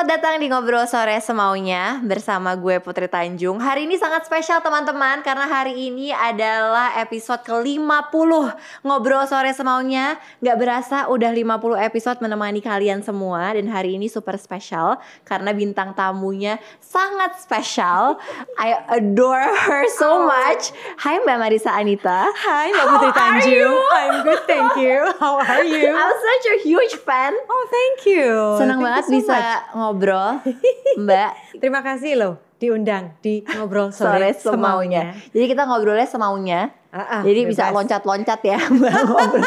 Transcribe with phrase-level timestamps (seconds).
[0.00, 3.60] Selamat datang di Ngobrol Sore Semaunya bersama gue Putri Tanjung.
[3.60, 8.32] Hari ini sangat spesial teman-teman Karena hari ini adalah episode ke-50
[8.80, 10.16] Ngobrol Sore Semaunya.
[10.40, 14.96] Gak berasa udah 50 episode menemani kalian semua Dan hari ini super spesial
[15.28, 18.16] Karena bintang tamunya sangat spesial.
[18.56, 20.72] I adore her so much.
[20.96, 22.26] Hai Mbak Marisa Anita.
[22.34, 23.76] Hai Mbak Putri Tanjung.
[23.94, 25.12] I'm good thank you.
[25.22, 25.92] How are you?
[25.92, 27.36] I'm such a huge fan.
[27.52, 28.32] Oh thank you.
[28.58, 29.89] Senang Thank banget you so bisa much.
[29.90, 30.38] Ngobrol
[31.02, 35.16] Mbak Terima kasih loh diundang di Ngobrol sore Sore, semaunya.
[35.32, 36.68] Jadi kita ngobrolnya semaunya.
[36.90, 37.76] Ah, ah, Jadi bisa bebas.
[37.76, 39.46] loncat-loncat ya Mbak ngobrol.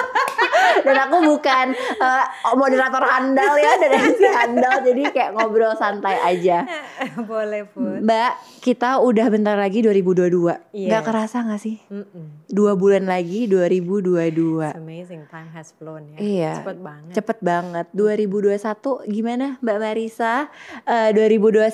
[0.73, 2.25] Dan aku bukan eh,
[2.55, 6.65] moderator handal ya dan MC handal, jadi kayak ngobrol santai aja.
[7.29, 10.73] Boleh pun Mbak, kita udah bentar lagi 2022.
[10.73, 10.89] Yes.
[10.89, 11.77] Nggak kerasa nggak sih?
[11.87, 12.47] Mm-mm.
[12.47, 14.63] Dua bulan lagi 2022.
[14.63, 16.53] It's amazing time has flown ya Iya.
[16.59, 18.57] Cepet banget Cepet banget 2021
[19.09, 20.35] gimana Mbak Marisa
[20.83, 21.69] Eh, 2021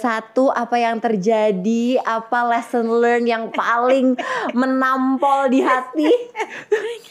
[0.50, 4.16] apa yang terjadi Apa lesson learn yang paling
[4.54, 6.10] menampol di hati.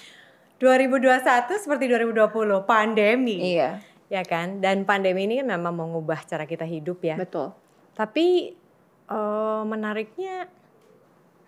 [0.58, 1.22] 2021
[1.54, 3.54] seperti 2020 Pandemi.
[3.54, 3.78] Iya.
[4.08, 4.58] Ya kan?
[4.58, 7.14] Dan pandemi ini kan memang mengubah cara kita hidup ya.
[7.14, 7.54] Betul.
[7.94, 8.56] Tapi
[9.06, 10.48] eh, menariknya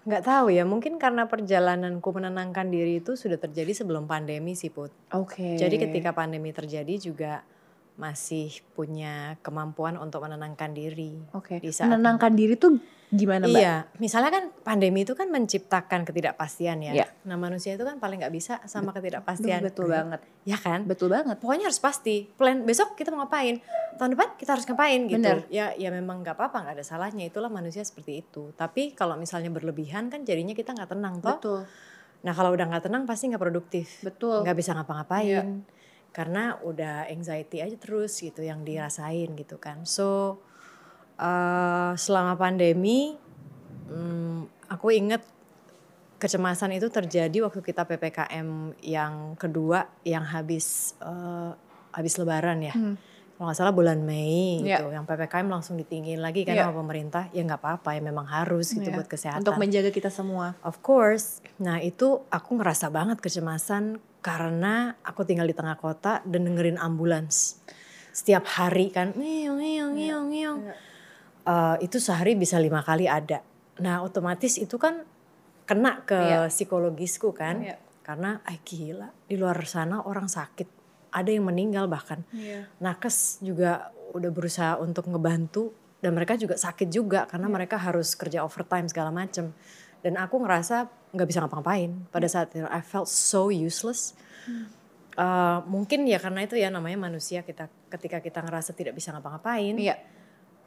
[0.07, 0.63] nggak tahu ya.
[0.63, 4.95] Mungkin karena perjalananku menenangkan diri itu sudah terjadi sebelum pandemi sih put.
[5.11, 5.59] Oke.
[5.59, 7.43] Jadi ketika pandemi terjadi juga
[8.01, 11.21] masih punya kemampuan untuk menenangkan diri.
[11.31, 13.61] Oke di saat- Menenangkan diri tuh gimana Mbak?
[13.61, 16.93] Iya, misalnya kan pandemi itu kan menciptakan ketidakpastian ya.
[16.95, 17.07] Iya.
[17.23, 19.61] Nah manusia itu kan paling nggak bisa sama ketidakpastian.
[19.61, 20.89] betul banget Ya kan?
[20.89, 22.25] Betul banget Pokoknya harus pasti.
[22.33, 23.61] Plan besok kita mau ngapain,
[24.01, 25.21] tahun depan kita harus ngapain gitu.
[25.21, 25.45] Bener.
[25.53, 27.29] Ya, ya memang nggak apa-apa, nggak ada salahnya.
[27.29, 28.57] Itulah manusia seperti itu.
[28.57, 31.37] Tapi kalau misalnya berlebihan kan jadinya kita nggak tenang toh.
[31.37, 31.61] Betul
[32.21, 34.01] Nah kalau udah nggak tenang pasti nggak produktif.
[34.01, 35.43] Betul nggak bisa ngapa-ngapain Iya.
[36.11, 40.39] Karena udah anxiety aja terus gitu yang dirasain gitu kan so
[41.17, 43.15] eh, selama pandemi
[43.87, 45.23] hmm, aku inget
[46.19, 51.53] kecemasan itu terjadi waktu kita ppkm yang kedua yang habis eh,
[51.91, 52.95] habis lebaran ya Hmm.
[53.35, 54.85] kalau nggak salah bulan Mei Iya.
[54.85, 56.69] gitu yang ppkm langsung ditinggiin lagi kan Iya.
[56.69, 59.01] sama pemerintah ya nggak apa-apa ya memang harus gitu Iya.
[59.01, 61.41] buat kesehatan Untuk menjaga kita semua Of course.
[61.57, 67.61] Nah itu aku ngerasa banget kecemasan karena aku tinggal di tengah kota dan dengerin ambulans.
[68.13, 70.61] Setiap hari kan, ngiung, ngiung, ngiung, ngiung.
[70.67, 70.75] Iya.
[71.41, 73.41] Eh, itu sehari bisa lima kali ada.
[73.81, 75.03] Nah otomatis itu kan
[75.65, 76.41] kena ke Iya.
[76.53, 77.65] psikologisku kan.
[77.65, 77.77] Iya.
[78.05, 80.67] Karena, ay gila, di luar sana orang sakit.
[81.15, 82.27] Ada yang meninggal bahkan.
[82.35, 85.71] Iya Nakes juga udah berusaha untuk ngebantu
[86.03, 87.55] dan mereka juga sakit juga karena Iya.
[87.55, 89.55] mereka harus kerja overtime segala macem
[90.01, 92.33] dan aku ngerasa nggak bisa ngapa-ngapain pada Iya.
[92.33, 94.15] saat itu I felt so useless
[95.11, 99.75] Eh, mungkin ya karena itu ya namanya manusia kita ketika kita ngerasa tidak bisa ngapa-ngapain
[99.77, 99.99] Iya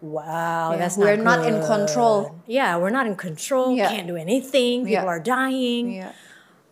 [0.03, 1.66] wow Yeah, that's we're not, not in good.
[1.66, 2.17] control.
[2.45, 3.89] yeah we're not in control Yeah.
[3.89, 5.09] can't do anything people Yeah.
[5.09, 6.11] are dying Iya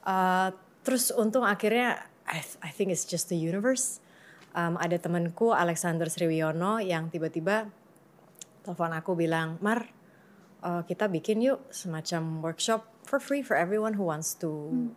[0.02, 0.50] Uh,
[0.82, 1.94] terus untung akhirnya
[2.26, 4.02] I, I think it's just the universe.
[4.52, 7.70] Um, ada temanku Alexander Sriwiono yang tiba-tiba
[8.66, 9.86] telepon aku bilang, Mar,
[10.62, 14.50] uh, kita bikin yuk semacam workshop for free for everyone who wants to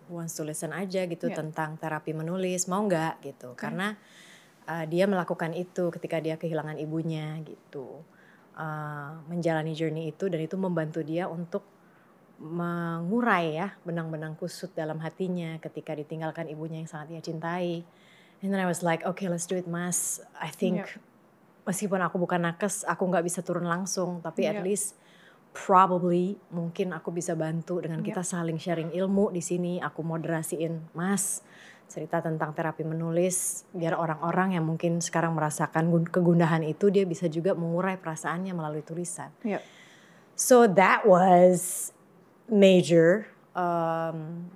[0.07, 1.41] who wants to listen aja gitu Yeah.
[1.41, 3.57] tentang terapi menulis, mau nggak gitu?
[3.57, 3.97] Karena
[4.69, 8.05] uh, dia melakukan itu ketika dia kehilangan ibunya gitu,
[8.55, 11.67] Uh, menjalani journey itu dan itu membantu dia untuk
[12.39, 17.83] mengurai ya benang-benang kusut dalam hatinya ketika ditinggalkan ibunya yang sangat dia cintai.
[18.47, 20.23] And then I was like, okay let's do it mas.
[20.39, 21.03] I think Yeah.
[21.67, 24.67] meskipun aku bukan nakes, aku nggak bisa turun langsung, tapi at Yeah.
[24.67, 24.95] least
[25.55, 28.11] probably mungkin aku bisa bantu dengan Yeah.
[28.11, 29.79] kita saling sharing ilmu di sini.
[29.79, 31.47] Aku moderasiin mas
[31.87, 37.31] cerita tentang terapi menulis biar orang-orang yang mungkin sekarang merasakan gun- kegundahan itu dia bisa
[37.31, 39.31] juga mengurai perasaannya melalui tulisan.
[39.47, 39.63] Iya
[40.35, 41.95] So that was
[42.51, 44.51] major, um,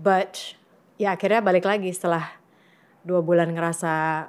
[0.00, 0.56] but
[0.96, 2.40] ya akhirnya balik lagi setelah
[3.04, 4.26] dua bulan ngerasa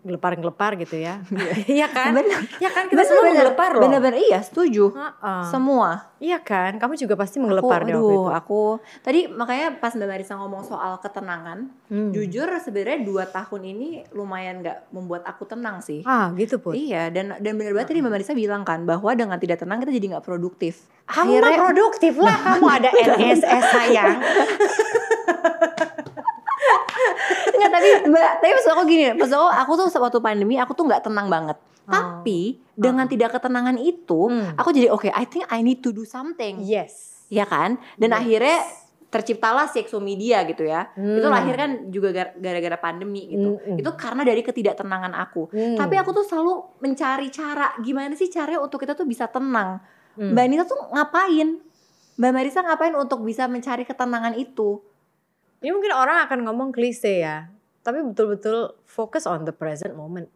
[0.00, 1.20] gelepar-gelepar gitu ya,
[1.68, 2.16] iya kan?
[2.16, 2.40] Bener.
[2.56, 3.82] Iya kan kita semua menggelepar loh.
[3.84, 5.44] Bener-bener iya setuju Ha-ha.
[5.46, 6.76] Semua Iya kan?
[6.76, 8.28] Kamu juga pasti aku, menggelepar waktu aduh, itu.
[8.28, 8.62] aku
[9.00, 12.12] tadi makanya pas Mbak Marisa ngomong soal ketenangan, Hmm.
[12.12, 16.04] jujur sebenarnya dua tahun ini lumayan nggak membuat aku tenang sih.
[16.04, 16.76] Ah gitu pun.
[16.76, 19.90] Iya dan dan benar banget tadi Mbak Marisa bilang kan bahwa dengan tidak tenang kita
[19.90, 20.84] jadi nggak produktif.
[21.04, 24.14] Kamu mah produktif lah, kamu ada NSS sayang.
[27.60, 30.88] Enggak tapi Mbak tapi maksud aku gini, maksud aku aku tuh waktu pandemi aku tuh
[30.88, 31.60] nggak tenang banget.
[31.84, 31.92] Oh.
[31.92, 33.10] Tapi dengan Oh.
[33.10, 34.56] tidak ketenangan itu, Hmm.
[34.56, 36.64] aku jadi oke, I think I need to do something.
[36.64, 37.20] Yes.
[37.28, 37.76] Ya kan?
[37.94, 38.18] Dan Yes.
[38.18, 38.58] akhirnya
[39.10, 40.86] terciptalah seksomedia gitu ya.
[40.94, 41.34] Itu Hmm.
[41.34, 43.58] lahir kan juga gar- gara-gara pandemi gitu.
[43.58, 43.82] Mm-mm.
[43.82, 45.50] Itu karena dari ketidaktenangan aku.
[45.50, 45.74] Hmm.
[45.74, 49.82] Tapi aku tuh selalu mencari cara gimana sih caranya untuk kita tuh bisa tenang.
[50.14, 50.30] Hmm.
[50.30, 51.58] Mbak Anita tuh ngapain?
[52.14, 54.78] Mbak Marisa ngapain untuk bisa mencari ketenangan itu?
[55.60, 57.48] Ini mungkin orang akan ngomong klise ya,
[57.80, 60.28] tapi betul-betul fokus on the present moment.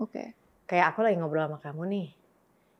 [0.00, 0.32] Oke.
[0.64, 2.08] Kayak aku lagi ngobrol sama kamu nih.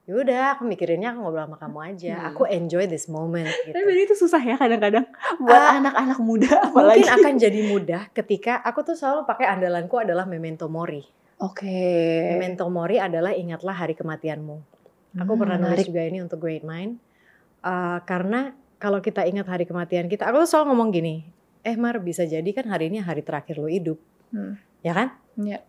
[0.09, 2.15] Yaudah, aku mikirinnya aku ngobrol sama kamu aja.
[2.17, 2.29] Hmm.
[2.33, 3.77] Aku enjoy this moment gitu.
[3.77, 5.07] Tapi itu susah ya kadang-kadang
[5.39, 7.05] buat Ah, anak-anak muda apalagi.
[7.05, 11.05] Mungkin akan jadi mudah ketika aku tuh selalu pakai andalanku adalah memento mori.
[11.39, 11.69] Oke.
[12.37, 14.57] Memento mori adalah ingatlah hari kematianmu.
[15.21, 16.97] Aku Hmm, pernah nulis juga ini untuk Great Mind.
[17.61, 21.27] Uh, karena kalau kita ingat hari kematian kita, aku tuh selalu ngomong gini,
[21.63, 23.99] eh Mar bisa jadi kan hari ini hari terakhir lo hidup,
[24.31, 24.57] Hmm.
[24.81, 25.09] ya kan?
[25.37, 25.61] Iya.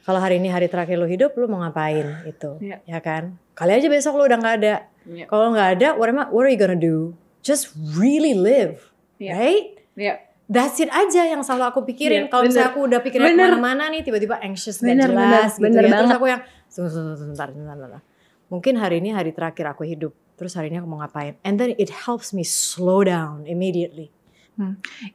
[0.00, 2.80] Kalau hari ini hari terakhir lo hidup, lo mau ngapain itu, Iya.
[2.84, 3.36] ya kan?
[3.52, 4.74] Kali aja besok lo udah nggak ada.
[5.04, 5.24] Iya.
[5.28, 7.12] Kalau nggak ada, what, am I- what are you gonna do?
[7.40, 8.80] Just really live,
[9.16, 9.32] Iya.
[9.32, 9.66] right?
[9.94, 10.14] Iya.
[10.50, 12.26] That's it aja yang selalu aku pikirin.
[12.26, 15.52] Iya, Kalau misalnya aku udah pikirin ke mana-mana nih, tiba-tiba anxious Bener, gak bener, jelas
[15.54, 15.86] gitu bener ya.
[15.86, 16.18] Terus banget.
[16.18, 18.02] aku yang, "Tunggu, tunggu, tunggu, sebentar, sebentar, sebentar.
[18.50, 20.10] Mungkin hari ini hari terakhir aku hidup.
[20.34, 21.38] Terus hari ini aku mau ngapain?
[21.46, 24.10] And then it helps me slow down immediately.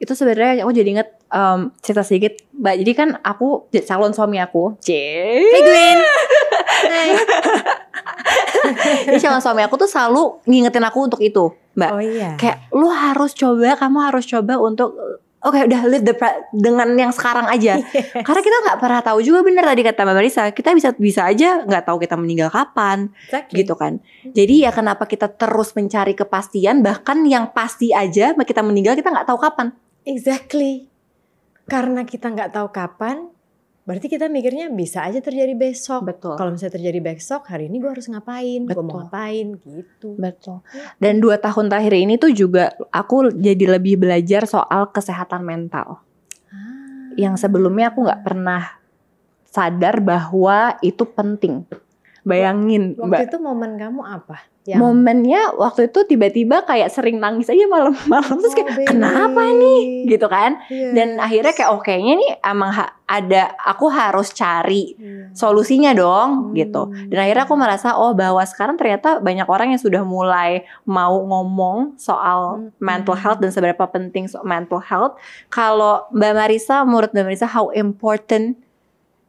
[0.01, 2.75] Itu sebenarnya aku jadi inget em, cerita sedikit, Mbak.
[2.81, 4.89] Jadi kan aku calon suami aku, C.
[5.41, 5.99] Hey Glenn!
[6.85, 7.09] Hey.
[9.05, 11.91] Jadi calon suami aku tuh selalu ngingetin aku untuk itu, Mbak.
[11.93, 12.29] Oh iya.
[12.39, 14.97] Kayak lu harus coba, kamu harus coba untuk
[15.45, 16.15] Oke udah live the
[16.49, 17.77] dengan yang sekarang aja.
[18.25, 21.61] Karena kita nggak pernah tahu juga bener tadi kata Mbak Marisa, kita bisa bisa aja
[21.61, 23.61] nggak tahu kita meninggal kapan, Exactly.
[23.61, 24.01] gitu kan.
[24.33, 29.29] Jadi ya kenapa kita terus mencari kepastian, bahkan yang pasti aja kita meninggal kita nggak
[29.29, 29.69] tahu kapan.
[30.01, 30.89] Exactly.
[31.69, 33.29] Karena kita nggak tahu kapan,
[33.85, 36.09] berarti kita mikirnya bisa aja terjadi besok.
[36.09, 36.35] Betul.
[36.35, 38.65] Kalau misalnya terjadi besok, hari ini gue harus ngapain?
[38.65, 39.55] Gue mau ngapain?
[39.61, 40.17] Gitu.
[40.17, 40.65] Betul.
[40.97, 46.01] Dan dua tahun terakhir ini tuh juga aku jadi lebih belajar soal kesehatan mental.
[46.49, 47.13] Ah.
[47.13, 48.81] Yang sebelumnya aku nggak pernah
[49.45, 51.63] sadar bahwa itu penting.
[52.25, 53.21] Bayangin, Waktu Mbak.
[53.29, 54.37] itu momen kamu apa?
[54.65, 58.89] Yang Momennya waktu itu tiba-tiba kayak sering nangis aja malam-malam terus kayak Oh, baby.
[58.89, 60.57] kenapa nih gitu kan.
[60.65, 60.89] Yes.
[60.91, 62.73] Dan akhirnya kayak oh kayaknya nih emang
[63.05, 65.29] ada aku harus cari Iya.
[65.31, 66.53] solusinya dong Hmm.
[66.57, 66.81] gitu.
[67.05, 71.93] Dan akhirnya aku merasa oh bahwa sekarang ternyata banyak orang yang sudah mulai mau ngomong
[71.95, 72.73] soal Hmm.
[72.81, 75.13] mental health dan seberapa penting so- mental health.
[75.47, 78.57] Kalau Mbak Marisa, menurut Mbak Marisa how important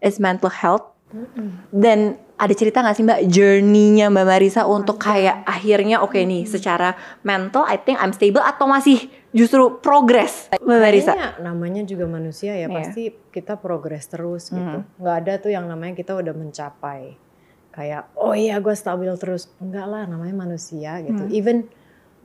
[0.00, 0.88] is mental health?
[1.06, 1.60] Mm-mm.
[1.70, 6.92] Dan ada cerita gak sih Mbak journey-nya Mbak Marisa untuk kayak akhirnya oke nih secara
[7.24, 11.12] mental I think I'm stable atau masih justru progress Mbak Marisa?
[11.16, 12.76] Kayaknya namanya juga manusia ya Iya.
[12.76, 13.02] pasti
[13.32, 14.84] kita progres terus gitu.
[14.84, 14.84] Hmm.
[15.00, 17.16] Nggak ada tuh yang namanya kita udah mencapai
[17.72, 19.48] kayak oh iya gue stabil terus.
[19.56, 21.24] Enggak lah namanya manusia gitu.
[21.24, 21.32] Hmm.
[21.32, 21.58] Even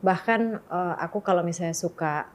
[0.03, 2.27] bahkan eh, aku kalau misalnya suka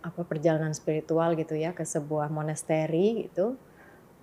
[0.00, 3.56] apa perjalanan spiritual gitu ya ke sebuah monasteri gitu.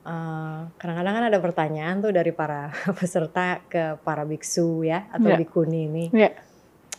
[0.08, 5.38] Eh, kadang-kadang kan ada pertanyaan tuh dari para peserta ke para biksu ya atau Iya.
[5.38, 6.06] bikuni ini.
[6.10, 6.32] Iya.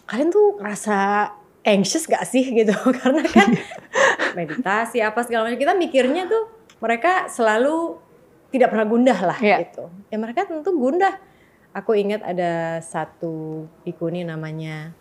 [0.05, 1.33] Kalian tuh rasa
[1.65, 2.77] anxious gak sih gitu?
[2.93, 3.49] Karena kan
[4.39, 6.49] meditasi apa segala macam kita mikirnya tuh
[6.79, 7.97] mereka selalu
[8.49, 9.57] tidak pernah gundah lah Iya.
[9.65, 9.85] gitu.
[10.09, 11.17] Ya mereka tentu gundah.
[11.73, 14.97] Aku ingat ada satu bikuni namanya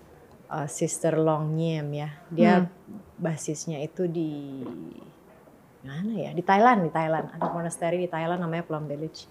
[0.48, 2.10] uh, Sister Long Nyiem ya.
[2.28, 3.00] Dia Hmm.
[3.18, 4.62] basisnya itu di
[5.84, 6.32] mana ya?
[6.34, 7.30] Di Thailand, di Thailand.
[7.34, 9.30] Ada monastery di Thailand namanya Plum Village.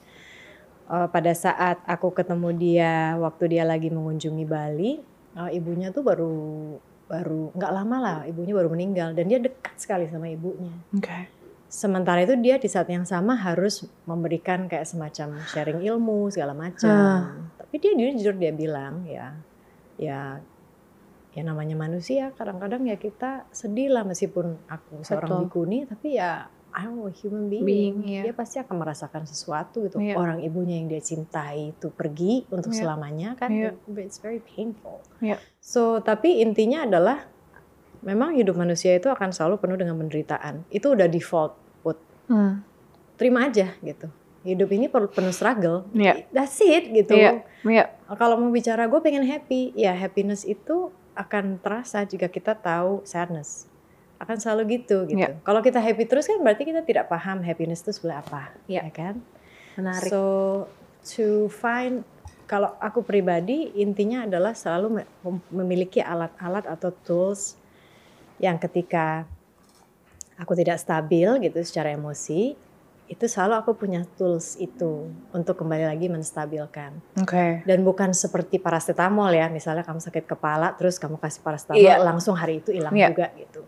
[0.86, 5.02] Uh, pada saat aku ketemu dia waktu dia lagi mengunjungi Bali,
[5.34, 6.36] uh, ibunya tuh baru
[7.06, 10.74] baru nggak lama lah ibunya baru meninggal dan dia dekat sekali sama ibunya.
[10.90, 11.30] Oke.
[11.66, 16.90] Sementara itu dia di saat yang sama harus memberikan kayak semacam sharing ilmu segala macam.
[16.90, 17.34] Ah.
[17.58, 19.34] Tapi dia jujur dia bilang ya
[19.98, 20.38] ya
[21.36, 25.44] ya namanya manusia kadang-kadang ya kita sedih lah meskipun aku seorang Betul.
[25.46, 27.64] bikuni tapi ya I'm a human being.
[27.64, 28.20] Being, iya.
[28.28, 29.96] Dia pasti akan merasakan sesuatu gitu.
[29.96, 30.20] Iya.
[30.20, 32.84] Orang ibunya yang dia cintai itu pergi untuk Iya.
[32.84, 33.72] selamanya kan Iya.
[33.96, 35.00] it's very painful.
[35.24, 35.40] Iya.
[35.56, 37.32] So, tapi intinya adalah
[38.04, 40.68] memang hidup manusia itu akan selalu penuh dengan penderitaan.
[40.68, 41.96] Itu udah default, Put.
[42.28, 42.60] Hmm.
[43.16, 44.12] Terima aja gitu.
[44.44, 45.88] Hidup ini perlu penuh struggle.
[45.96, 46.28] Iya.
[46.28, 47.16] That's it gitu.
[47.16, 47.40] Iya.
[47.64, 47.84] Iya.
[48.20, 53.64] Kalau mau bicara gue pengen happy, ya happiness itu akan terasa jika kita tahu sadness.
[54.20, 55.16] Akan selalu gitu gitu.
[55.16, 55.40] Iya.
[55.40, 58.80] Kalau kita happy terus kan berarti kita tidak paham happiness itu sebenarnya apa, Iya.
[58.84, 59.14] ya kan?
[59.80, 60.08] Menarik.
[60.12, 60.22] So
[61.16, 62.04] to find
[62.46, 67.58] kalau aku pribadi intinya adalah selalu me- mem- memiliki alat-alat atau tools
[68.38, 69.24] yang ketika
[70.36, 72.54] aku tidak stabil gitu secara emosi,
[73.06, 76.98] itu selalu aku punya tools itu untuk kembali lagi menstabilkan.
[77.22, 77.62] Oke.
[77.62, 82.02] Dan bukan seperti paracetamol ya, misalnya kamu sakit kepala terus kamu kasih paracetamol Iya.
[82.02, 83.14] langsung hari itu hilang Iya.
[83.14, 83.62] juga gitu.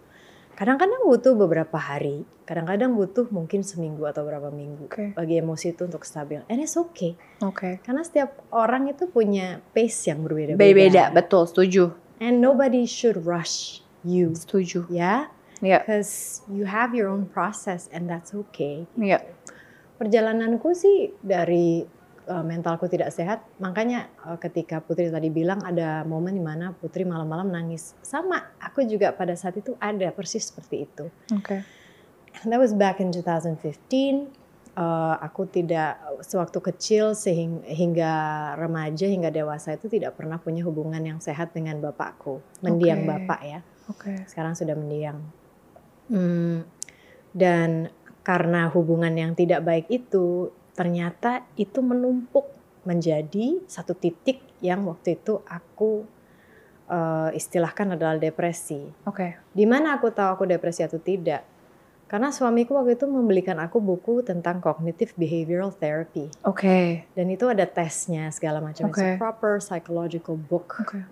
[0.58, 5.14] Kadang-kadang butuh beberapa hari, kadang-kadang butuh mungkin seminggu atau beberapa minggu Oke.
[5.14, 6.42] bagi emosi itu untuk stabil.
[6.50, 7.14] And it's okay.
[7.38, 7.78] Oke.
[7.86, 10.58] Karena setiap orang itu punya pace yang berbeda-beda.
[10.58, 11.94] Beda-beda, betul, setuju.
[12.18, 14.34] And nobody should rush you.
[14.34, 14.90] Setuju.
[14.90, 15.82] Ya, Iya.
[15.82, 18.86] because you have your own process and that's okay.
[18.94, 19.22] Iya.
[19.98, 21.82] Perjalananku sih dari
[22.28, 27.02] uh, mentalku tidak sehat, makanya uh, ketika Putri tadi bilang ada momen di mana Putri
[27.02, 27.96] malam-malam nangis.
[28.04, 31.10] Sama, aku juga pada saat itu ada persis seperti itu.
[31.34, 31.64] Oke.
[32.46, 34.30] That was back in 2015.
[34.78, 38.12] Uh, aku tidak sewaktu kecil sehingga hingga
[38.54, 43.10] remaja hingga dewasa itu tidak pernah punya hubungan yang sehat dengan bapakku, mendiang Oke.
[43.10, 43.60] bapak ya.
[43.90, 44.12] Oke.
[44.30, 45.18] Sekarang sudah mendiang.
[46.08, 46.64] Hmm,
[47.32, 47.92] dan
[48.24, 52.44] karena hubungan yang tidak baik itu ternyata itu menumpuk
[52.84, 56.04] menjadi satu titik yang waktu itu aku
[56.88, 58.88] uh, istilahkan adalah depresi.
[59.04, 59.36] Oke.
[59.52, 61.44] Di mana aku tahu aku depresi atau tidak?
[62.08, 67.04] Karena suamiku waktu itu membelikan aku buku tentang cognitive behavioral therapy Oke.
[67.12, 68.88] dan itu ada tesnya segala macam.
[68.88, 69.20] It's a Oke.
[69.20, 70.80] proper psychological book.
[70.80, 71.04] Oke.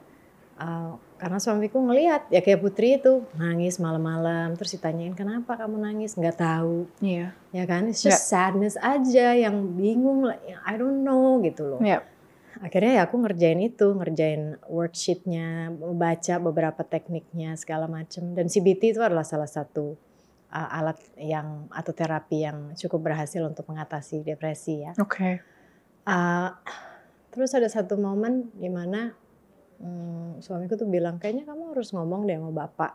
[0.57, 4.53] Uh, karena suamiku ngelihat ya kayak Putri itu nangis malam-malam.
[4.61, 6.13] Terus ditanyain kenapa kamu nangis?
[6.17, 6.85] Nggak tahu.
[7.01, 7.33] Iya.
[7.57, 7.89] ya kan?
[7.89, 10.29] It's just sadness aja yang bingung
[10.65, 11.81] I don't know gitu loh.
[11.81, 12.05] Iya.
[12.57, 19.05] akhirnya ya aku ngerjain itu ngerjain worksheetnya baca beberapa tekniknya segala macam dan CBT itu
[19.05, 19.93] adalah salah satu
[20.57, 24.97] uh, alat yang atau terapi yang cukup berhasil untuk mengatasi depresi ya.
[24.97, 25.45] Oke.
[26.09, 26.49] Uh,
[27.29, 29.13] terus ada satu momen di mana
[29.81, 32.93] hmm, suamiku tuh bilang kayaknya kamu harus ngomong deh sama bapak.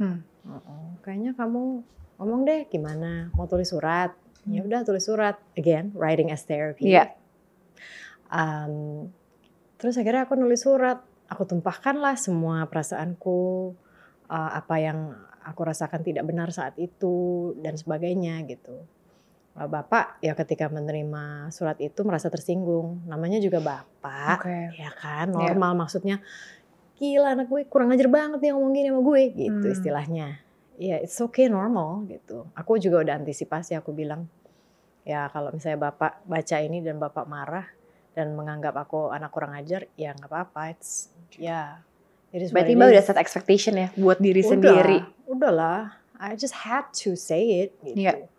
[0.00, 0.24] Hmm.
[0.46, 1.84] "Uh-uh, kayaknya kamu
[2.20, 4.12] ngomong deh gimana mau tulis surat.
[4.48, 4.68] Ya Hmm.
[4.72, 5.36] udah tulis surat.
[5.52, 6.88] Again, writing as therapy.
[6.96, 7.12] Iya.
[8.32, 9.08] Um,
[9.76, 11.04] terus akhirnya aku nulis surat.
[11.30, 13.72] Aku tumpahkanlah semua perasaanku,
[14.26, 15.14] uh, apa yang
[15.46, 18.82] aku rasakan tidak benar saat itu dan sebagainya gitu.
[19.50, 23.02] Uh, Bapak ya ketika menerima surat itu merasa tersinggung.
[23.10, 24.58] Namanya juga bapak, Oke.
[24.78, 26.22] ya kan normal maksudnya.
[27.00, 29.74] Gila anak gue kurang ajar banget nih ngomong gini sama gue gitu Hmm.
[29.74, 30.26] istilahnya.
[30.80, 32.46] Ya it's okay normal gitu.
[32.54, 34.30] Aku juga udah antisipasi aku bilang
[35.02, 37.66] ya kalau misalnya bapak baca ini dan bapak marah
[38.14, 40.76] dan menganggap aku anak kurang ajar ya nggak apa-apa.
[40.76, 41.82] It's ya
[42.30, 44.98] what Berarti Mbak udah set expectation ya buat diri Udah, sendiri.
[45.26, 48.06] Udahlah, I just had to say it gitu.
[48.06, 48.30] Iya.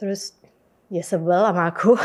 [0.00, 0.32] Terus
[0.88, 1.92] ya sebel sama aku.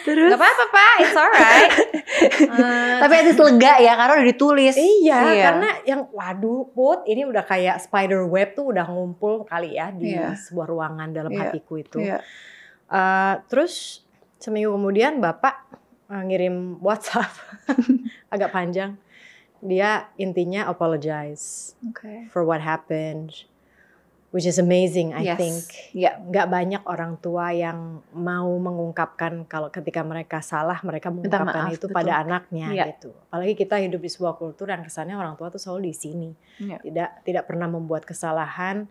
[0.00, 0.32] Terus?
[0.32, 1.72] Gak apa-apa pak, it's alright.
[2.20, 4.74] Eh, Tapi least lega ya karena udah ditulis.
[4.76, 5.44] iya, Iya.
[5.46, 10.12] karena yang waduh put ini udah kayak spider web tuh udah ngumpul kali ya di
[10.12, 10.34] Iya.
[10.36, 11.40] sebuah ruangan dalam Iya.
[11.48, 12.02] hatiku itu.
[12.02, 12.18] Iya.
[12.90, 14.02] Eh, terus
[14.36, 15.64] seminggu kemudian bapak
[16.10, 17.30] eh, ngirim WhatsApp
[18.34, 18.98] agak panjang.
[19.62, 22.26] Dia intinya apologize Oke.
[22.28, 23.46] for what happened,
[24.30, 25.38] which is amazing I Yes.
[25.38, 25.56] think.
[25.90, 26.22] Iya.
[26.22, 31.90] Nggak banyak orang tua yang mau mengungkapkan kalau ketika mereka salah mereka mengungkapkan maaf, itu
[31.90, 31.96] betul.
[31.98, 32.84] pada anaknya Iya.
[32.94, 33.10] gitu.
[33.26, 36.30] Apalagi kita hidup di sebuah kultur yang kesannya orang tua tuh selalu di sini,
[36.62, 36.78] Iya.
[36.78, 38.86] tidak tidak pernah membuat kesalahan.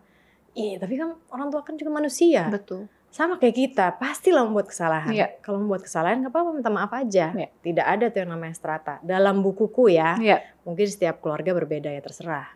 [0.52, 2.90] Iya, tapi kan orang tua kan juga manusia Betul.
[3.08, 5.14] sama kayak kita pastilah membuat kesalahan.
[5.14, 5.26] Iya.
[5.40, 7.30] Kalau membuat kesalahan nggak apa-apa minta maaf aja.
[7.32, 7.48] Iya.
[7.64, 8.98] Tidak ada tuh yang namanya strata.
[9.00, 10.42] Dalam bukuku ya, Iya.
[10.66, 12.50] mungkin setiap keluarga berbeda ya terserah.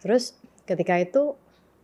[0.00, 1.36] Terus ketika itu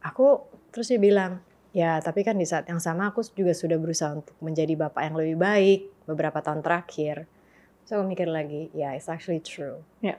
[0.02, 0.42] aku
[0.74, 1.40] terus dia bilang,
[1.72, 5.16] ya tapi kan di saat yang sama aku juga sudah berusaha untuk menjadi bapak yang
[5.16, 7.24] lebih baik beberapa tahun terakhir.
[7.82, 9.80] Terus aku mikir lagi, ya it's actually true.
[10.04, 10.18] Iya.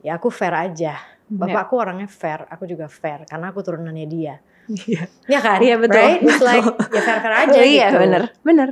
[0.00, 0.98] Ya aku fair aja.
[1.00, 1.30] Iya.
[1.30, 4.36] Bapakku orangnya fair, aku juga fair karena aku turunannya dia.
[4.70, 5.10] Iya.
[5.26, 5.58] Ya kan?
[5.58, 6.20] Iya, betul, Right?
[6.22, 7.98] It's like ya fair-fair aja Oh, iya gitu.
[7.98, 8.22] bener.
[8.46, 8.68] Bener.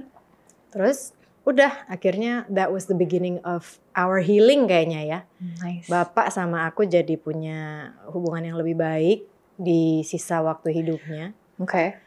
[0.71, 1.17] Terus
[1.49, 5.19] udah akhirnya that was the beginning of our healing kayaknya ya.
[5.65, 5.89] Nice.
[5.89, 9.25] Bapak sama aku jadi punya hubungan yang lebih baik
[9.59, 11.35] di sisa waktu hidupnya.
[11.59, 11.99] Oke.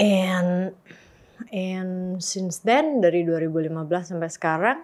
[0.00, 0.72] And
[1.52, 4.78] and since then dari 2015 sampai sekarang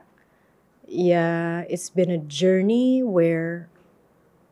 [0.86, 3.66] ya it's been a journey where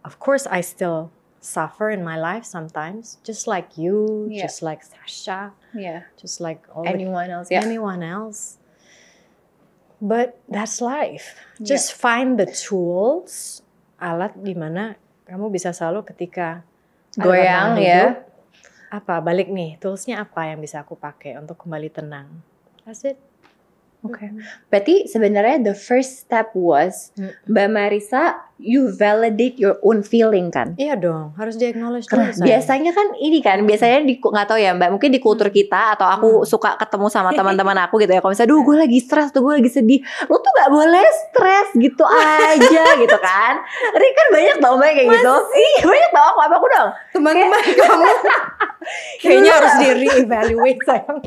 [0.03, 4.47] of course I still suffer in my life sometimes just like you, Yeah.
[4.49, 6.09] just like Sasha, Iya.
[6.17, 7.51] just like all the Anyone else?
[7.53, 7.61] Ya.
[7.63, 8.57] anyone else.
[10.03, 11.39] But that's life.
[11.63, 11.75] Yeah.
[11.79, 13.63] Just find the tools,
[14.03, 14.99] alat di mana
[15.31, 16.67] kamu bisa selalu ketika
[17.17, 18.17] Goyang ya.
[18.17, 18.29] hidup,
[18.93, 22.29] Apa balik nih, toolsnya apa yang bisa aku pakai untuk kembali tenang?
[22.85, 23.17] That's it.
[24.03, 24.35] Oke.
[24.67, 27.33] Berarti sebenarnya the first step was Hmm.
[27.47, 30.73] Mbak Marisa, you validate your own feeling kan?
[30.75, 32.23] Iya dong, harus di acknowledge dulu.
[32.41, 36.07] biasanya kan ini kan, biasanya di nggak tahu ya Mbak, mungkin di kultur kita atau
[36.07, 36.49] aku Hmm.
[36.49, 38.19] suka ketemu sama teman-teman aku gitu ya.
[38.19, 41.69] Kalau misalnya, duh gue lagi stres, tuh gue lagi sedih, lu tuh nggak boleh stres
[41.75, 42.55] gitu aja
[43.03, 43.55] gitu kan?
[43.89, 45.35] Tapi kan banyak tau Mbak kayak gitu.
[45.53, 46.91] Iya banyak tau aku apa aku dong.
[47.13, 48.07] teman-teman kamu
[49.23, 51.19] kayaknya harus di reevaluate sayang.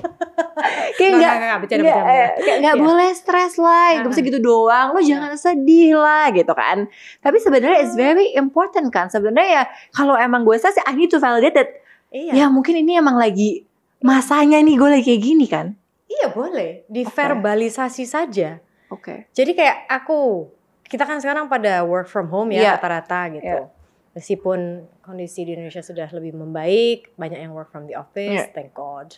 [0.95, 2.11] Kayak Nggak, nggak nggak, bercanda, bercanda.
[2.13, 4.27] eh, kayak nggak boleh stres lah, nggak bisa Ah.
[4.27, 4.87] gitu doang.
[4.91, 6.77] Lo jangan sedih lah gitu kan.
[7.25, 9.09] Tapi sebenarnya it's very important kan.
[9.09, 11.69] Sebenarnya ya kalau emang gue stres, I need to validate it.
[12.13, 12.31] Iya.
[12.37, 13.65] Ya mungkin ini emang lagi
[13.97, 15.73] masanya nih gue lagi kayak gini kan.
[16.05, 18.61] Iya boleh, diverbalisasi saja.
[18.93, 19.25] Oke.
[19.33, 20.45] Jadi kayak aku,
[20.85, 22.71] kita kan sekarang pada work from home ya Iya.
[22.77, 23.57] rata-rata gitu.
[23.65, 23.73] Iya.
[24.13, 28.53] Meskipun kondisi di Indonesia sudah lebih membaik, banyak yang work from the office, Iya.
[28.53, 29.17] thank God.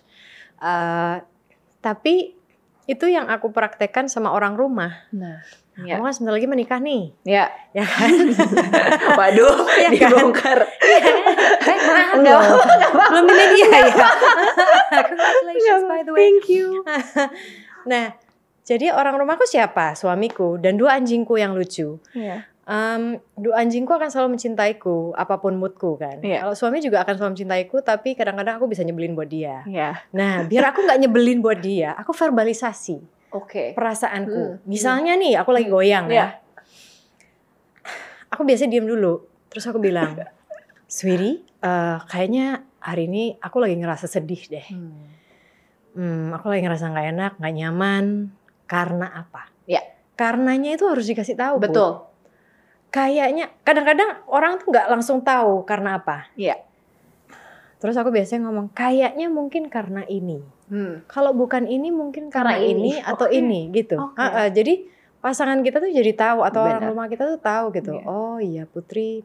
[0.57, 1.21] Uh,
[1.83, 2.33] tapi
[2.87, 5.05] itu yang aku praktekkan sama orang rumah.
[5.11, 5.43] Nah.
[5.77, 6.01] Kamu Ya.
[6.01, 7.53] kan sebentar lagi menikah nih, Ya.
[7.69, 8.09] ya kan?
[9.13, 10.09] Waduh, Iya kan?
[10.09, 10.59] dibongkar.
[11.61, 12.61] Baik banget Enggak loh.
[13.13, 14.07] Belum ini dia ya.
[15.05, 16.19] Congratulations by the way.
[16.19, 16.81] Thank you.
[17.85, 18.17] Nah,
[18.63, 19.93] jadi orang rumahku siapa?
[19.93, 22.01] Suamiku dan dua anjingku yang lucu.
[22.11, 22.43] Iya.
[22.67, 26.19] Um, dua anjingku akan selalu mencintaiku, apa pun moodku kan.
[26.19, 26.43] Iya.
[26.43, 29.63] Kalau suami juga akan selalu mencintaiku, tapi kadang-kadang aku bisa nyebelin buat dia.
[29.63, 30.03] Iya.
[30.11, 32.99] Nah, biar aku nggak nyebelin buat dia, aku verbalisasi
[33.31, 33.75] Oke.
[33.75, 34.43] perasaanku.
[34.59, 34.63] Hmm.
[34.63, 36.15] Misalnya nih, aku lagi goyang Iya.
[36.15, 36.27] ya.
[38.31, 40.19] Aku biasa diem dulu, terus aku bilang,
[40.87, 44.67] Sweetie, eh, kayaknya hari ini aku lagi ngerasa sedih deh.
[44.71, 45.07] Hmm.
[45.97, 48.05] Hmm, aku lagi ngerasa nggak enak, nggak nyaman.
[48.67, 49.49] Karena apa?
[49.65, 49.81] Ya.
[50.19, 51.57] Karenanya itu harus dikasih tahu.
[51.57, 51.71] Bu.
[51.71, 51.91] Betul.
[52.91, 56.27] Kayaknya kadang-kadang orang tuh nggak langsung tahu karena apa.
[56.37, 56.66] Iya.
[57.77, 60.41] Terus aku biasanya ngomong, kayaknya mungkin karena ini.
[60.67, 61.05] Hmm.
[61.05, 63.05] Kalau bukan ini mungkin karena, Karena ini, ini.
[63.05, 63.37] atau Oke.
[63.37, 63.95] ini gitu.
[64.01, 64.17] Oke.
[64.17, 64.83] Ah, ah, jadi
[65.21, 66.91] pasangan kita tuh jadi tahu atau orang Benar.
[66.93, 67.93] rumah kita tuh tahu gitu.
[67.95, 68.03] Iya.
[68.05, 69.21] Oh iya Putri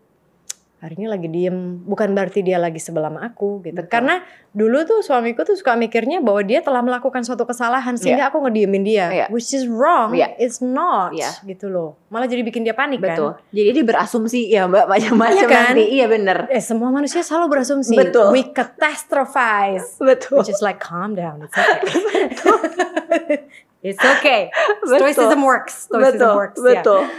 [0.82, 1.78] hari ini lagi diem.
[1.86, 3.78] Bukan berarti dia lagi sebelah sama aku gitu.
[3.78, 3.86] Betul.
[3.86, 4.18] Karena
[4.50, 8.82] dulu tuh suamiku tuh suka mikirnya bahwa dia telah melakukan suatu kesalahan sehingga aku ngediemin
[8.82, 9.06] dia.
[9.08, 9.26] Iya.
[9.30, 10.10] Which is wrong.
[10.12, 10.34] Iya.
[10.42, 11.30] It's not Iya.
[11.46, 11.94] gitu loh.
[12.10, 13.38] Malah jadi bikin dia panik Betul.
[13.38, 13.54] kan.
[13.54, 15.64] Jadi dia berasumsi ya Mbak macam-macam Iya kan?
[15.70, 15.84] nanti.
[15.86, 16.38] Iya bener.
[16.50, 17.94] Eh semua manusia selalu berasumsi.
[17.94, 18.34] Betul.
[18.34, 20.02] We catastrophize.
[20.02, 20.42] Betul.
[20.42, 21.46] Which is like calm down.
[21.46, 21.86] It's okay.
[23.82, 24.48] It's okay.
[24.86, 25.90] Stoicism works.
[25.90, 26.34] Stoicism betul.
[26.38, 26.58] works.
[26.62, 26.80] ya.
[26.80, 27.02] Betul.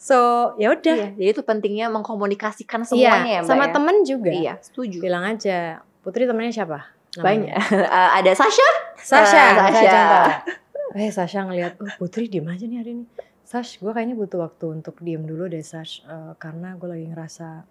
[0.00, 0.16] So
[0.56, 0.96] ya udah.
[0.96, 3.72] Iya, jadi itu pentingnya mengkomunikasikan Iya, semuanya ya Mbak sama ya?
[3.76, 4.30] temen juga.
[4.32, 4.98] Iya, setuju.
[4.98, 5.84] Bilang aja.
[6.00, 6.88] Putri temennya siapa?
[7.20, 7.52] Banyak.
[7.94, 8.68] Eh, ada Sasha?
[8.96, 9.38] Sasha.
[9.38, 9.82] Ah, Sasha.
[9.86, 10.22] Sasha.
[10.96, 13.04] Eh Sasha ngeliat, oh Putri diem aja nih hari ini.
[13.46, 16.02] Sash, gue kayaknya butuh waktu untuk diem dulu deh Sash.
[16.06, 17.62] Eh, karena gue lagi ngerasa,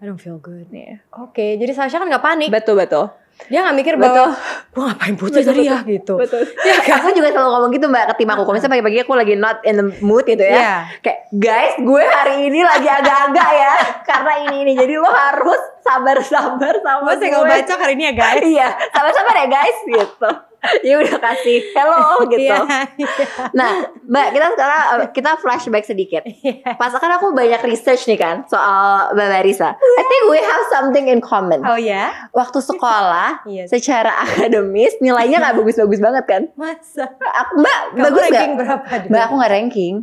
[0.00, 0.68] I don't feel good.
[0.68, 1.00] Iya.
[1.16, 2.48] Oke, jadi Sasha kan gak panik.
[2.52, 3.08] Betul, betul.
[3.46, 4.32] Dia gak mikir Betul.
[4.32, 4.34] bahwa,
[4.72, 6.14] gue ngapain Betul, tadi ya gitu.
[6.18, 6.42] Betul.
[6.66, 6.98] Ya kan?
[7.04, 8.42] Aku juga selalu ngomong gitu Mbak ke tim aku.
[8.42, 10.56] Kalau misalnya pagi-pagi aku lagi not in the mood gitu ya.
[10.56, 10.74] Iya.
[11.04, 13.74] Kayak guys, gue hari ini lagi agak-agak ya.
[14.02, 14.72] Karena ini ini.
[14.74, 17.46] Jadi lo harus sabar-sabar sama Gue gue.
[17.46, 18.42] baca hari ini ya guys.
[18.42, 20.30] Iya, sabar-sabar ya guys gitu.
[20.88, 22.42] Ya udah kasih hello gitu.
[22.42, 22.58] Iya,
[22.96, 23.08] iya.
[23.52, 24.82] Nah, Mbak, kita sekarang
[25.16, 26.22] kita flashback sedikit.
[26.22, 26.74] Iya.
[26.74, 29.74] Pas kan aku banyak research nih kan soal Mbak Marisa.
[29.74, 31.62] I think we have something in common.
[31.62, 32.10] Oh ya?
[32.30, 33.64] Waktu sekolah, Iya.
[33.66, 36.42] secara akademis nilainya nggak bagus-bagus banget kan?
[36.54, 37.14] Masa?
[37.14, 38.84] Aku, Mbak, Kamu bagus ranking berapa?
[38.98, 39.08] dulu?
[39.08, 39.94] Mbak, aku nggak ranking.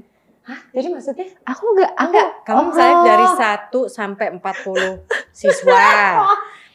[0.44, 1.28] Jadi maksudnya?
[1.48, 2.66] Aku nggak, aku Enggak, kamu Oh.
[2.68, 5.88] misalnya dari 1 sampai 40 siswa.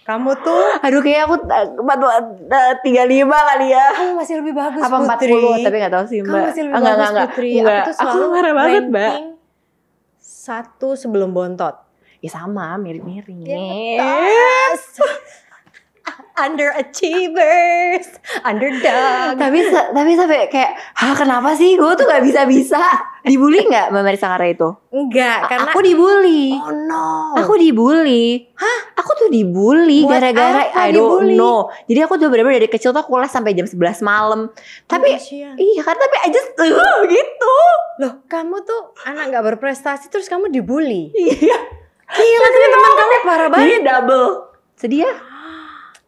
[0.08, 1.36] Kamu tuh Aduh, kayak aku
[1.76, 1.98] empat
[2.80, 3.92] tiga lima kali ya.
[3.92, 5.30] kamu masih lebih bagus Apa empat Putri.
[5.30, 5.54] puluh?
[5.60, 6.44] Tapi nggak tahu sih Kamu Mbak.
[6.48, 7.28] masih lebih Ah, nggak, bagus nggak, nggak.
[7.28, 7.50] Putri.
[7.52, 7.68] Nggak.
[7.68, 9.12] Aku tuh selalu Aku marah banget Mbak.
[10.18, 11.76] Satu sebelum bontot.
[12.18, 13.28] Ya sama, mirip-mirip.
[13.44, 14.82] Yes.
[16.38, 18.08] Underachievers,
[18.40, 19.34] underdog.
[19.36, 22.78] tapi tapi sampai kayak, hah kenapa sih gue tuh nggak bisa bisa
[23.28, 24.68] dibully nggak Mbak Marisa karena itu?
[24.88, 26.44] Enggak, karena aku dibully.
[26.56, 27.06] Oh no.
[27.36, 28.48] Aku dibully.
[28.56, 28.78] Hah?
[28.96, 31.36] Aku tuh dibully gara-gara I don't dibully?
[31.36, 31.68] know.
[31.84, 34.48] Jadi aku tuh bener-bener dari kecil tuh aku les sampai jam 11 malam.
[34.84, 35.54] Tapi Kasihan.
[35.54, 37.54] iya kan tapi I just uh, gitu.
[37.98, 41.12] loh, kamu tuh anak nggak berprestasi terus kamu dibully.
[41.14, 41.58] Iya.
[42.08, 43.66] Gila, tapi teman kamu parah banget.
[43.68, 44.28] Ini double.
[44.74, 45.12] Sedih ya?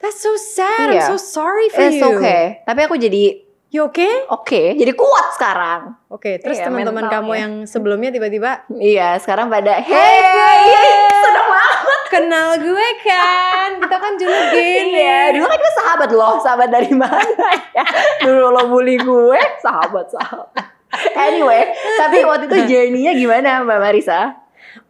[0.00, 0.88] That's so sad.
[0.90, 1.04] Iya.
[1.04, 2.08] I'm so sorry for It's you.
[2.16, 2.64] okay.
[2.64, 4.26] Tapi aku jadi You okay?
[4.26, 5.94] oke, jadi kuat sekarang.
[6.10, 9.94] Oke, terus Iya, teman-teman kamu yang sebelumnya tiba-tiba Iya, sekarang pada Hey,
[10.26, 12.00] hey, seneng banget.
[12.10, 13.78] kenal gue kan.
[13.78, 14.98] Kita kan dulu gini.
[14.98, 17.86] Iya, dulu kan kita sahabat loh, sahabat dari mana ya?
[18.26, 20.66] Dulu lo bully gue, sahabat sahabat.
[21.14, 24.34] Anyway, tapi waktu itu journey-nya gimana Mbak Marisa?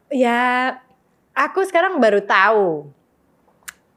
[0.09, 0.73] Ya,
[1.37, 2.89] aku sekarang baru tahu.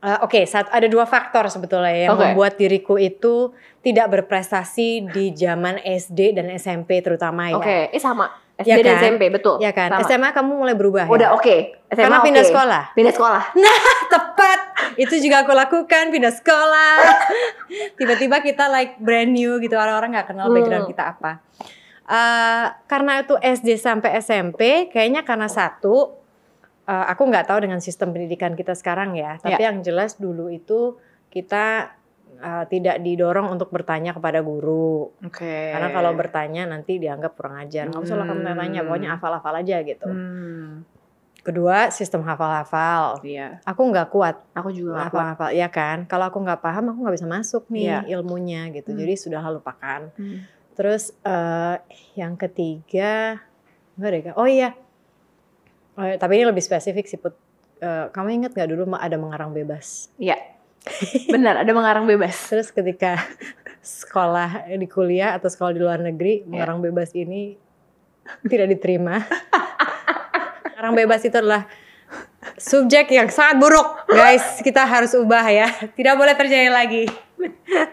[0.04, 2.28] Uh, Oke, saat ada dua faktor sebetulnya yang Oke.
[2.28, 7.56] membuat diriku itu tidak berprestasi di zaman SD dan SMP terutama ya.
[7.56, 8.28] Oke, eh sama.
[8.54, 9.04] SD Ya dan kan?
[9.08, 9.56] SMP betul.
[9.58, 9.90] Ya kan?
[9.90, 10.04] Sama.
[10.04, 11.34] SMA kamu mulai berubah Udah ya?
[11.34, 11.56] oke.
[11.88, 12.52] SMA Karena pindah oke.
[12.52, 12.84] sekolah.
[12.92, 13.44] Pindah sekolah.
[14.14, 14.60] Tepat.
[14.94, 16.94] Itu juga aku lakukan pindah sekolah.
[17.98, 20.56] Tiba-tiba kita like brand new gitu orang-orang nggak kenal Hmm.
[20.60, 21.32] background kita apa.
[22.04, 26.23] Eh, karena itu SD sampai SMP, kayaknya karena satu,
[26.84, 29.38] eh, aku nggak tahu dengan sistem pendidikan kita sekarang ya.
[29.38, 31.96] Tapi yang jelas dulu itu kita
[32.34, 35.14] eh, tidak didorong untuk bertanya kepada guru.
[35.24, 35.72] Oke.
[35.72, 37.88] Karena kalau bertanya nanti dianggap kurang ajar.
[37.88, 38.58] Nggak usah lah kamu Hmm.
[38.58, 40.10] tanya, pokoknya hafal-hafal aja gitu.
[40.10, 40.84] Hmm.
[41.44, 43.20] Kedua, sistem hafal-hafal.
[43.20, 43.60] Iya.
[43.68, 46.08] Aku nggak kuat Aku juga hafal-hafal, ya kan?
[46.08, 48.00] Kalau aku nggak paham, aku nggak bisa masuk nih Iya.
[48.16, 48.96] ilmunya gitu.
[48.96, 49.00] Hmm.
[49.04, 50.08] Jadi sudah lupakan.
[50.16, 50.48] Hmm.
[50.74, 51.76] Terus eh,
[52.16, 53.44] yang ketiga,
[54.00, 54.72] enggak deh, oh iya,
[55.94, 57.38] Oh, iya, tapi ini lebih spesifik sih Put.
[57.84, 60.10] Eh, kamu ingat nggak dulu ada mengarang bebas?
[60.18, 60.40] Iya.
[61.30, 62.34] Benar, ada mengarang bebas.
[62.52, 63.20] Terus ketika
[63.84, 66.48] sekolah di kuliah atau sekolah di luar negeri, Iya.
[66.50, 67.60] mengarang bebas ini
[68.48, 69.20] tidak diterima.
[70.74, 71.68] mengarang bebas itu adalah
[72.56, 74.60] subjek yang sangat buruk, guys.
[74.64, 75.68] Kita harus ubah ya.
[75.94, 77.08] Tidak boleh terjadi lagi.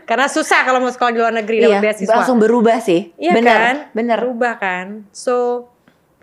[0.06, 2.06] Karena susah kalau mau sekolah di luar negeri dapat beasiswa.
[2.06, 3.10] Iya, langsung berubah sih.
[3.18, 3.76] Iya benar, kan?
[3.94, 4.18] benar.
[4.22, 4.86] Berubah kan.
[5.10, 5.66] So,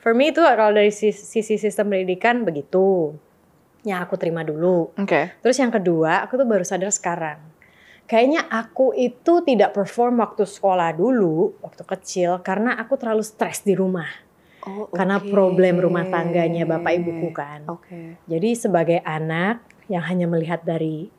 [0.08, 3.12] for me itu kalau dari sis- sisi sistem pendidikan begitu.
[3.84, 4.96] Yang aku terima dulu.
[4.96, 5.36] Oke.
[5.44, 7.44] Terus yang kedua, aku tuh baru sadar sekarang.
[8.08, 13.76] Kayaknya aku itu tidak perform waktu sekolah dulu, waktu kecil, karena aku terlalu stres di
[13.76, 14.08] rumah.
[14.64, 15.28] Oh, Karena oke.
[15.28, 17.68] problem rumah tangganya bapak ibuku kan.
[17.68, 18.16] Oke.
[18.32, 19.60] Jadi sebagai anak
[19.92, 21.12] yang hanya melihat dari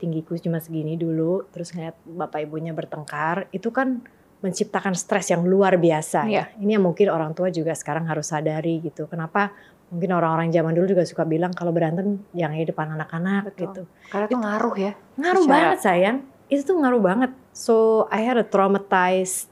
[0.00, 4.00] tinggiku cuma segini dulu, terus ngeliat bapak ibunya bertengkar, itu kan
[4.44, 6.28] menciptakan stres yang luar biasa.
[6.28, 6.52] Iya.
[6.52, 6.60] ya.
[6.60, 9.08] Ini yang mungkin orang tua juga sekarang harus sadari gitu.
[9.08, 9.56] Kenapa
[9.88, 13.88] mungkin orang-orang zaman dulu juga suka bilang kalau berantem jangan di depan anak-anak gitu.
[14.12, 14.92] Karena itu ngaruh ya.
[15.16, 16.16] Ngaruh Secara- banget sayang.
[16.52, 17.30] Itu tuh ngaruh banget.
[17.56, 19.48] So I had a traumatized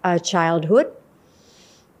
[0.00, 0.88] uh, childhood.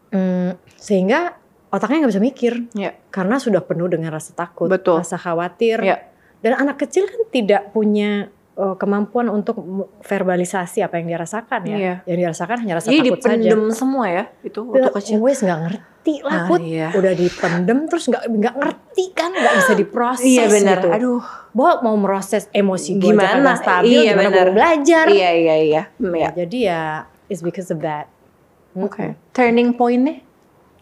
[0.08, 1.36] Mm, sehingga
[1.68, 2.52] otaknya nggak bisa mikir.
[2.72, 2.96] Iya.
[3.12, 5.04] Karena sudah penuh dengan rasa takut, Betul.
[5.04, 5.84] rasa khawatir.
[5.84, 6.08] Iya.
[6.40, 9.58] Dan anak kecil kan tidak punya uh, kemampuan untuk
[10.00, 11.76] verbalisasi apa yang dia rasakan ya.
[11.76, 11.94] Iya.
[12.04, 13.36] Yang dia rasakan hanya rasa Jadi takut saja.
[13.38, 15.16] dipendem semua ya itu waktu kecil.
[15.20, 15.80] Wes nggak ngerti
[16.20, 16.60] lah, Ah, Put.
[16.60, 16.88] iya.
[16.90, 20.78] Udah dipendem terus nggak nggak ngerti kan, nggak bisa diproses Iya benar.
[20.78, 20.88] gitu.
[20.90, 21.22] Aduh.
[21.52, 23.52] Bawa mau meroses emosi gue Gimana?
[23.54, 24.46] stabil, Iya, gimana benar.
[24.48, 25.04] gue belajar.
[25.06, 25.82] Iya iya iya.
[25.96, 26.80] Hmm, Ya, jadi ya
[27.28, 28.08] it's because of that.
[28.72, 29.14] Oke.
[29.30, 30.24] Turning point-nya?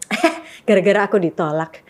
[0.63, 1.83] Gara-gara aku ditolak,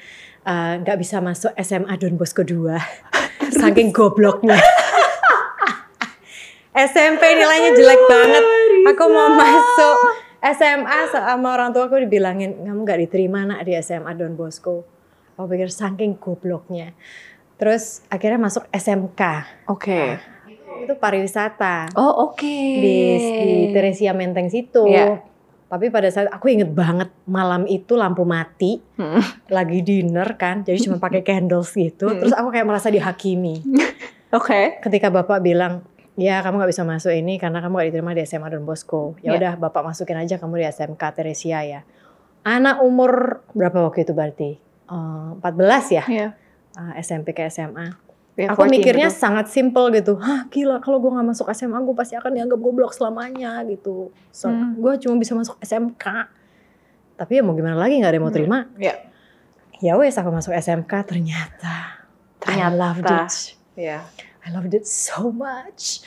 [0.43, 2.73] eh, nggak bisa masuk SMA Don Bosco 2.
[3.61, 4.57] Saking gobloknya.
[6.71, 8.43] SMP nilainya jelek banget.
[8.87, 9.97] Aku mau masuk
[10.41, 14.87] SMA sama orang tua aku dibilangin, kamu nggak diterima nak di SMA Don Bosco.
[15.35, 16.95] Aku pikir saking gobloknya.
[17.59, 19.21] Terus akhirnya masuk SMK.
[19.69, 20.17] Oke.
[20.81, 21.93] Itu pariwisata.
[21.93, 22.41] Oh oke.
[22.41, 24.87] di, di Teresia Menteng situ.
[24.87, 25.21] Iya.
[25.69, 29.23] Tapi pada saat aku inget banget malam itu lampu mati, Hmm.
[29.47, 32.11] lagi dinner kan, jadi cuma pakai candles gitu.
[32.11, 32.19] Hmm.
[32.19, 33.61] Terus aku kayak merasa dihakimi.
[34.35, 34.79] Oke.
[34.79, 35.83] Ketika bapak bilang,
[36.21, 39.17] ya kamu nggak bisa masuk ini karena kamu gak diterima di SMA Don Bosco.
[39.19, 39.37] Ya Iya.
[39.37, 41.81] udah bapak masukin aja kamu di SMK Teresia ya.
[42.41, 44.51] Anak umur berapa waktu itu berarti?
[44.85, 46.27] Eh, 14 ya, Iya.
[46.73, 47.97] eh, SMP ke SMA.
[48.33, 49.19] Ya, Aku 14 mikirnya gitu.
[49.19, 50.15] sangat simple gitu.
[50.15, 54.09] Hah gila kalau gue gak masuk SMA gue pasti akan dianggap goblok selamanya gitu.
[54.29, 54.73] So, Hmm.
[54.75, 56.05] gue cuma bisa masuk SMK.
[57.15, 58.37] Tapi ya mau gimana lagi gak ada yang mau Hmm.
[58.37, 58.57] terima.
[58.77, 58.95] Iya.
[59.79, 62.01] Ya wes aku masuk SMK ternyata.
[62.39, 62.69] Ternyata.
[62.69, 63.33] I loved it.
[63.75, 63.99] Iya.
[64.41, 66.01] I loved it so much.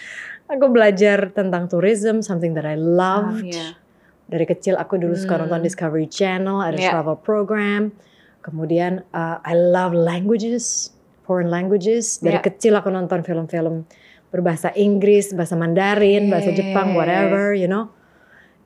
[0.44, 3.46] Aku belajar tentang tourism, something that I loved.
[3.46, 3.78] iya.
[4.24, 5.46] Dari kecil aku dulu suka Hmm.
[5.46, 6.90] nonton Discovery Channel, ada Iya.
[6.92, 7.92] travel program.
[8.40, 10.92] Kemudian uh, I love languages,
[11.24, 12.20] foreign languages.
[12.20, 12.44] Dari Iya.
[12.44, 13.84] kecil aku nonton film-film
[14.28, 17.88] berbahasa Inggris, bahasa Mandarin, bahasa Jepang, whatever, you know.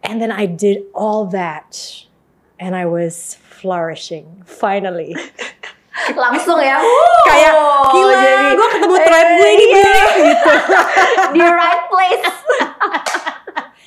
[0.00, 1.74] And then I did all that.
[2.58, 5.14] And I was flourishing, finally.
[6.14, 6.78] Langsung ya.
[7.28, 10.02] Kayak, Oh, gila, jadi- gue ketemu tribe gue ini, Iya.
[10.16, 10.52] Gitu.
[11.34, 12.24] Di right place.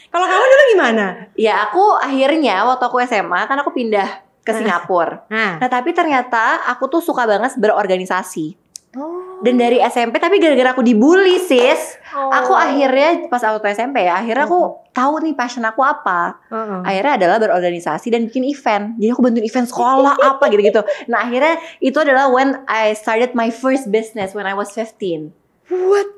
[0.08, 1.06] Kalau kamu dulu gimana?
[1.34, 4.08] Ya aku akhirnya waktu aku SMA kan aku pindah
[4.42, 5.24] ke Singapura.
[5.28, 8.60] Nah, Nah tapi ternyata aku tuh suka banget berorganisasi.
[8.96, 9.31] oh.
[9.42, 12.28] Dan dari SMP tapi gara-gara aku dibully sis, Oh.
[12.28, 16.44] aku akhirnya pas waktu SMP ya, akhirnya aku tahu nih passion aku apa.
[16.52, 16.84] Uh-uh.
[16.84, 19.00] Akhirnya adalah berorganisasi dan bikin event.
[19.00, 20.84] Jadi aku bantuin event sekolah apa gitu-gitu.
[21.08, 25.32] Nah akhirnya itu adalah when I started my first business when I was 15.
[25.72, 26.12] What?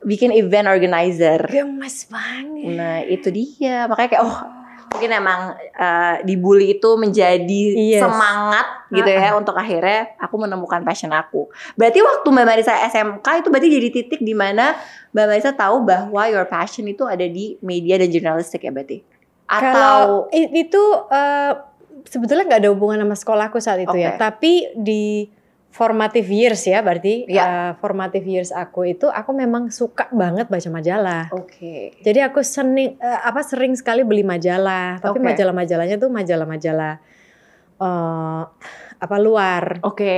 [0.00, 1.44] Bikin event organizer.
[1.48, 2.72] Gemes banget.
[2.72, 4.63] Nah itu dia makanya kayak oh
[4.94, 5.40] mungkin emang
[5.74, 7.98] uh, dibully itu menjadi Yes.
[8.00, 11.50] semangat gitu ya untuk akhirnya aku menemukan passion aku.
[11.74, 14.78] Berarti waktu Mbak Marisa SMK itu berarti jadi titik di mana
[15.10, 19.02] Mbak Marisa tahu bahwa your passion itu ada di media dan jurnalistik ya berarti.
[19.44, 21.52] Kalau Atau i- itu eh,
[22.06, 24.20] sebetulnya nggak ada hubungan sama sekolahku saat itu ya, Oke.
[24.20, 25.26] tapi di
[25.74, 27.42] formative years ya, berarti Iya.
[27.42, 31.24] eh, formative years aku itu aku memang suka banget baca majalah.
[31.34, 31.98] Oke.
[31.98, 35.34] Jadi aku sering eh, apa sering sekali beli majalah, tapi Oke.
[35.34, 37.02] majalah-majalahnya tuh majalah-majalah
[37.74, 38.42] eh,
[38.94, 39.82] apa luar.
[39.82, 40.14] Oke.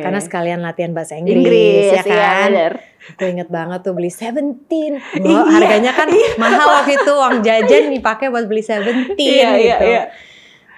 [0.00, 2.14] Karena sekalian latihan bahasa Inggris, Inggris ya kan.
[2.14, 2.72] iya bener.
[3.18, 5.02] Gue inget banget tuh beli Seventeen.
[5.20, 9.84] Wah, harganya kan mahal waktu itu uang jajan dipakai buat beli Seventeen Iya iya gitu.
[9.84, 10.02] iya.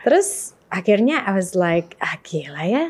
[0.02, 0.29] Terus
[0.66, 2.85] akhirnya I was like, ah gila ya.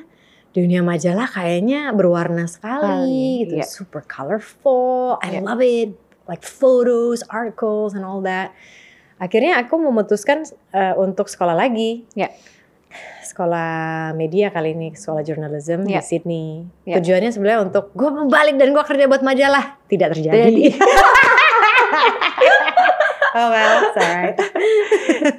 [0.56, 3.54] Dunia majalah kayaknya berwarna sekali Sekali, gitu.
[3.60, 3.64] iya.
[3.68, 5.20] Super colorful.
[5.20, 5.40] I Iya.
[5.44, 5.92] love it.
[6.24, 8.56] Like photos, articles and all that.
[9.16, 12.08] Akhirnya aku memutuskan eh, untuk sekolah lagi.
[12.16, 12.32] Iya.
[13.22, 16.00] Sekolah media kali ini, sekolah journalism Iya.
[16.00, 16.48] di Sydney.
[16.82, 16.94] Iya.
[16.98, 19.76] Tujuannya sebenarnya untuk gue mau balik dan gue kerja buat majalah.
[19.84, 20.40] Tidak terjadi.
[20.40, 20.64] Jadi.
[23.36, 24.36] oh well, alright.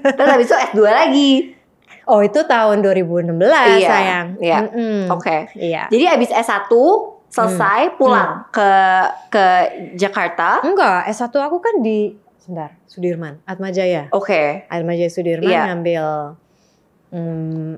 [0.06, 1.57] Terus habis itu S2 lagi.
[2.08, 3.36] Oh itu tahun 2016
[3.78, 4.28] Iya, sayang.
[4.39, 4.58] iya.
[4.63, 5.12] Mm-mm.
[5.12, 5.52] Oke.
[5.54, 5.91] Iya.
[5.91, 6.72] Jadi habis S1
[7.28, 8.72] selesai pulang ke
[9.28, 9.46] ke
[9.93, 10.63] Jakarta.
[10.63, 14.08] Enggak, S1 aku kan di sebentar, Sudirman, Atmajaya.
[14.10, 14.63] Oke.
[14.67, 15.62] Atmajaya Sudirman Iya.
[15.67, 16.06] ngambil
[17.12, 17.72] mm,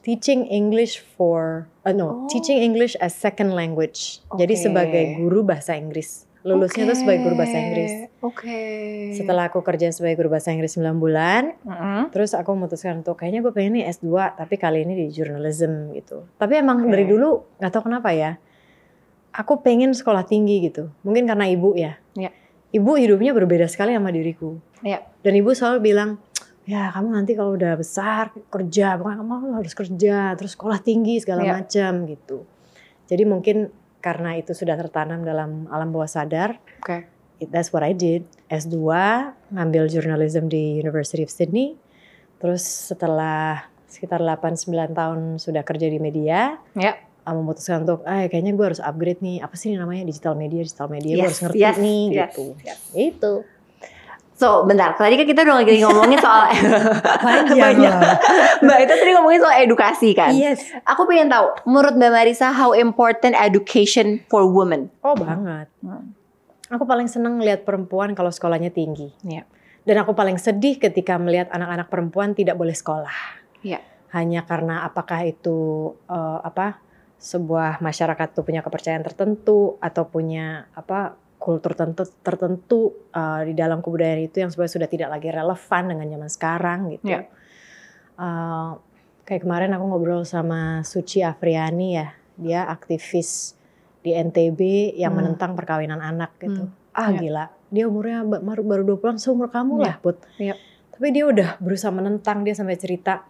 [0.00, 2.14] teaching English for uh, no, Oh.
[2.30, 4.22] teaching English as second language.
[4.32, 4.62] Jadi Oke.
[4.62, 6.30] sebagai guru bahasa Inggris.
[6.44, 7.92] Lulusnya tuh sebagai guru bahasa Inggris.
[8.24, 9.12] Oke.
[9.12, 12.08] Setelah aku kerja sebagai guru bahasa Inggris 9 bulan, Mm-mm.
[12.08, 14.08] terus aku memutuskan untuk kayaknya gue pengen nih S2
[14.40, 16.24] tapi kali ini di journalism gitu.
[16.40, 16.88] Tapi emang Oke.
[16.88, 18.40] dari dulu nggak tahu kenapa ya.
[19.36, 20.88] Aku pengen sekolah tinggi gitu.
[21.04, 22.00] Mungkin karena ibu ya.
[22.16, 22.32] Iya.
[22.72, 24.56] Ibu hidupnya berbeda sekali sama diriku.
[24.80, 25.04] Iya.
[25.20, 26.16] Dan ibu selalu bilang,
[26.64, 31.44] "Ya, kamu nanti kalau udah besar kerja, pokoknya kamu harus kerja, terus sekolah tinggi segala
[31.44, 31.52] Iya.
[31.60, 32.48] macam gitu."
[33.04, 33.68] Jadi mungkin
[34.00, 37.08] karena itu sudah tertanam dalam alam bawah sadar, Oke.
[37.40, 38.24] That's what I did.
[38.46, 38.78] S2,
[39.50, 41.74] ngambil journalism di University of Sydney.
[42.38, 46.98] Terus setelah sekitar 8-9 tahun sudah kerja di media, Ya.
[47.22, 49.38] ah, memutuskan untuk, ah kayaknya gue harus upgrade nih.
[49.38, 51.12] Apa sih ini namanya digital media, digital media.
[51.12, 52.44] gue Yes, harus ngerti yes, nih yes, gitu.
[52.62, 52.78] yes.
[52.92, 53.32] Itu.
[54.34, 54.98] So, bentar.
[54.98, 56.50] Tadi kan kita udah lagi ngomongin soal
[57.22, 58.18] Panjang lah.
[58.60, 60.34] Mbak itu tadi ngomongin soal edukasi kan.
[60.34, 60.58] Yes.
[60.82, 64.90] Aku pengen tahu, menurut Mbak Marisa, how important education for women?
[65.06, 65.70] Oh banget.
[65.86, 66.10] Hmm.
[66.72, 69.12] Aku paling seneng lihat perempuan kalau sekolahnya tinggi.
[69.20, 69.44] Iya.
[69.84, 73.16] Dan aku paling sedih ketika melihat anak-anak perempuan tidak boleh sekolah.
[73.60, 73.84] Iya.
[74.16, 76.80] Hanya karena apakah itu eh, apa
[77.20, 82.80] sebuah masyarakat tuh punya kepercayaan tertentu atau punya apa kultur tertentu, tertentu
[83.12, 87.12] eh, di dalam kebudayaan itu yang sebenarnya sudah tidak lagi relevan dengan zaman sekarang gitu.
[87.12, 87.28] Iya.
[88.16, 88.70] Eh,
[89.28, 92.08] kayak kemarin aku ngobrol sama Suci Afriani ya,
[92.40, 93.52] dia aktivis
[94.04, 94.60] di NTB
[94.94, 95.24] yang Hmm.
[95.24, 96.68] menentang perkawinan anak gitu.
[96.92, 97.18] Ah Iya.
[97.18, 99.84] gila, dia umurnya ba- baru baru 20-an seumur kamu Iya.
[99.88, 100.16] lah, Put.
[100.36, 100.54] Iya.
[100.92, 103.26] Tapi dia udah berusaha menentang, dia sampai cerita,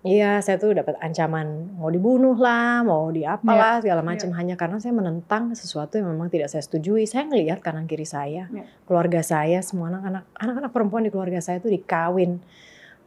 [0.00, 4.90] iya saya tuh dapat ancaman mau dibunuh lah, mau diapalah segala macam hanya karena saya
[4.90, 7.04] menentang sesuatu yang memang tidak saya setujui.
[7.04, 8.64] Saya ngelihat kanan kiri saya, Iya.
[8.82, 12.40] keluarga saya, semua anak-anak anak-anak perempuan di keluarga saya tuh dikawin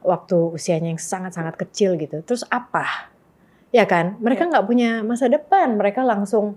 [0.02, 2.22] waktu usianya yang sangat-sangat kecil gitu.
[2.22, 3.12] Terus apa?
[3.72, 6.56] Ya kan, mereka nggak punya masa depan, mereka langsung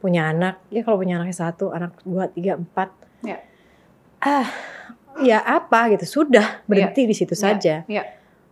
[0.00, 0.58] punya anak.
[0.72, 2.88] Ya kalau punya anaknya satu, anak dua, tiga, empat.
[3.20, 3.44] Ya.
[4.18, 4.48] Ah,
[5.20, 7.74] ya apa gitu, sudah berhenti di situ Ya, saja.
[7.84, 8.02] ya.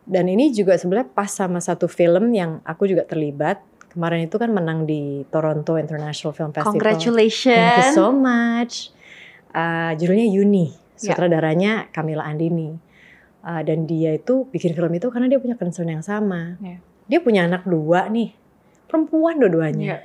[0.08, 3.60] Dan ini juga sebenarnya pas sama satu film yang aku juga terlibat.
[3.88, 6.76] Kemarin itu kan menang di Toronto International Film Festival.
[6.76, 7.92] Thank you Congratulations.
[7.92, 8.92] so much.
[9.52, 11.12] Uh, judulnya Yuni, Ya.
[11.12, 12.76] sutradaranya Camila Andini.
[13.40, 16.56] Uh, dan dia itu bikin film itu karena dia punya concern yang sama.
[16.60, 16.80] Ya.
[17.08, 18.32] Dia punya anak dua nih,
[18.88, 20.04] perempuan dua-duanya.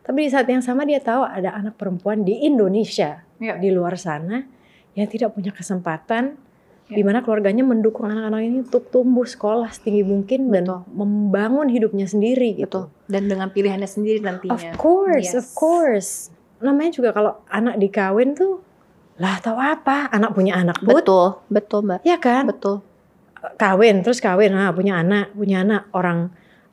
[0.00, 3.54] Tapi di saat yang sama dia tahu ada anak perempuan di Indonesia, Ya.
[3.56, 4.42] di luar sana
[4.96, 6.34] yang tidak punya kesempatan,
[6.90, 6.94] Ya.
[6.98, 10.80] di mana keluarganya mendukung anak-anak ini untuk tumbuh sekolah setinggi mungkin dan Betul.
[10.90, 12.90] membangun hidupnya sendiri gitu.
[12.90, 13.06] Betul.
[13.06, 14.72] Dan dengan pilihannya sendiri Of nantinya.
[14.74, 15.38] course, Yes.
[15.38, 16.10] of course.
[16.58, 18.60] Namanya juga kalau anak dikawin tuh,
[19.20, 20.08] lah tahu apa?
[20.10, 20.80] Anak punya anak.
[20.82, 22.00] Betul, betul Mbak.
[22.02, 22.48] Ya kan?
[22.48, 22.82] Betul.
[23.56, 25.88] Kawin, terus kawin, nah, punya anak, punya anak.
[25.92, 26.28] Orang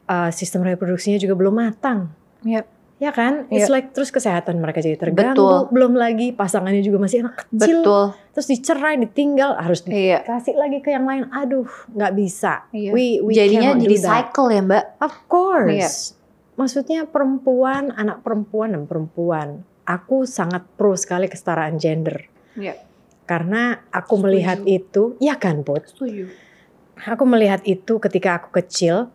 [0.07, 2.11] uh, sistem reproduksinya juga belum matang.
[2.43, 2.67] Iya.
[2.97, 3.45] Ya kan?
[3.53, 5.37] It's like terus kesehatan mereka jadi terganggu.
[5.37, 5.57] Betul.
[5.69, 7.85] Belum lagi pasangannya juga masih anak kecil.
[7.85, 8.03] Betul.
[8.33, 10.25] Terus dicerai, ditinggal, harus Iya.
[10.25, 11.29] dikasih lagi ke yang lain.
[11.29, 12.65] Aduh, nggak bisa.
[12.73, 12.89] Iya.
[12.89, 14.83] We, we Jadinya jadi cycle ya Mbak.
[14.97, 15.77] Of course.
[15.77, 15.89] Iya.
[16.57, 19.61] Maksudnya perempuan, anak perempuan dan perempuan.
[19.85, 22.25] Aku sangat pro sekali kesetaraan gender.
[22.57, 22.81] Iya.
[23.29, 24.25] Karena aku Setuju.
[24.25, 25.85] melihat itu, ya kan Put?
[25.93, 26.25] Setuju.
[26.97, 29.13] aku melihat itu ketika aku kecil.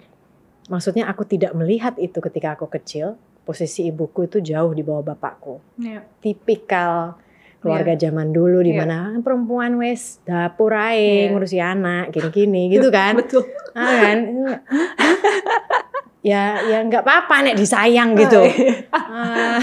[0.71, 3.19] Maksudnya aku tidak melihat itu ketika aku kecil.
[3.43, 5.59] Posisi ibuku itu jauh di bawah bapakku.
[5.77, 6.07] Iya.
[6.19, 7.19] Tipikal
[7.59, 8.83] keluarga zaman dulu di Iya.
[8.83, 11.31] mana perempuan wes dapur ae Iya.
[11.31, 13.19] ngurusi anak gini-gini gitu kan.
[13.19, 13.47] Betul.
[13.75, 14.19] Ah, kan?
[16.23, 18.43] ya ya nggak apa-apa nek disayang gitu.
[18.95, 19.59] Ah,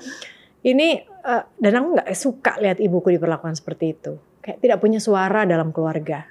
[0.70, 4.16] ini eh, dan aku nggak suka lihat ibuku diperlakukan seperti itu.
[4.40, 6.24] Kayak tidak punya suara dalam keluarga.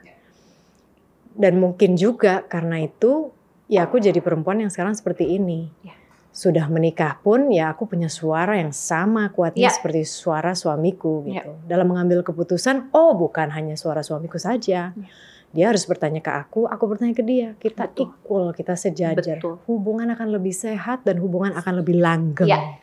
[1.30, 3.30] Dan mungkin juga karena itu
[3.69, 5.69] ya aku jadi perempuan yang sekarang seperti ini.
[5.86, 5.93] Ya.
[6.30, 9.74] Sudah menikah pun ya aku punya suara yang sama kuatnya Ya.
[9.74, 11.42] seperti suara suamiku Ya.
[11.42, 11.52] gitu.
[11.65, 14.94] Dalam mengambil keputusan, oh bukan hanya suara suamiku saja.
[14.94, 15.08] Ya.
[15.50, 17.58] Dia harus bertanya ke aku, aku bertanya ke dia.
[17.58, 18.13] Kita Betul.
[18.13, 19.42] equal, kita sejajar.
[19.42, 19.58] Betul.
[19.65, 22.46] Hubungan akan lebih sehat dan hubungan akan lebih langgeng.
[22.46, 22.78] Ya.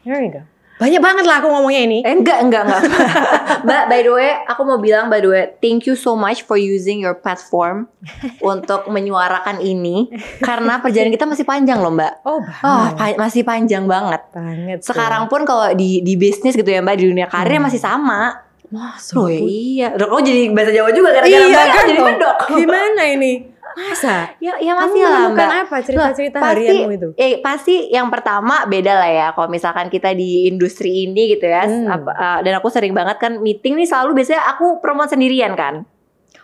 [0.00, 0.42] There you go.
[0.76, 1.98] Banyak banget lah aku ngomongnya ini.
[2.00, 2.82] Eh, enggak, enggak, enggak.
[3.64, 6.54] Mbak, by the way, aku mau bilang by the way, thank you so much for
[6.54, 7.88] using your platform
[8.44, 12.12] untuk menyuarakan ini karena perjalanan kita masih panjang loh, Mbak.
[12.22, 14.20] Oh, Oh, pa- masih panjang banget.
[14.30, 14.78] banget.
[14.80, 17.64] Sekarang pun kalau di di bisnis gitu ya, Mbak, di dunia karir Hmm.
[17.64, 18.44] masih sama.
[18.66, 19.14] Masa?
[19.14, 19.94] Loh, iya.
[19.94, 22.36] Loh, kok jadi bahasa Jawa juga gara-gara Iya Mbak kan, jadi medok.
[22.52, 23.32] Gimana ini?
[23.76, 24.32] Masa?
[24.38, 25.62] Ya, ya Kamu masih lah, menemukan Mbak.
[25.62, 27.08] apa cerita-cerita harianmu itu?
[27.14, 31.62] Eh pasti yang pertama beda lah ya kalau misalkan kita di industri ini gitu ya.
[31.62, 31.84] Hmm.
[31.86, 35.84] Apa- uh, dan aku sering banget kan meeting nih selalu biasanya aku perempuan sendirian kan.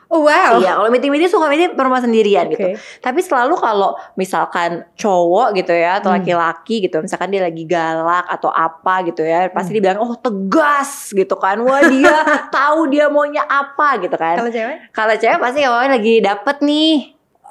[0.06, 0.60] Oh wow.
[0.60, 2.68] Iya, kalau meeting-meeting suka meeting perempuan sendirian gitu.
[2.68, 2.76] Oke.
[3.00, 6.20] Tapi selalu kalau misalkan cowok gitu ya atau Hmm.
[6.20, 9.76] laki-laki gitu, misalkan dia lagi galak atau apa gitu ya, pasti Hmm.
[9.80, 11.64] dibilang oh tegas gitu kan.
[11.64, 12.12] Wah, dia
[12.52, 14.36] tahu dia maunya apa gitu kan.
[14.36, 14.76] Kalau cewek?
[14.92, 16.94] Kalau cewek pasti awalnya lagi dapet nih.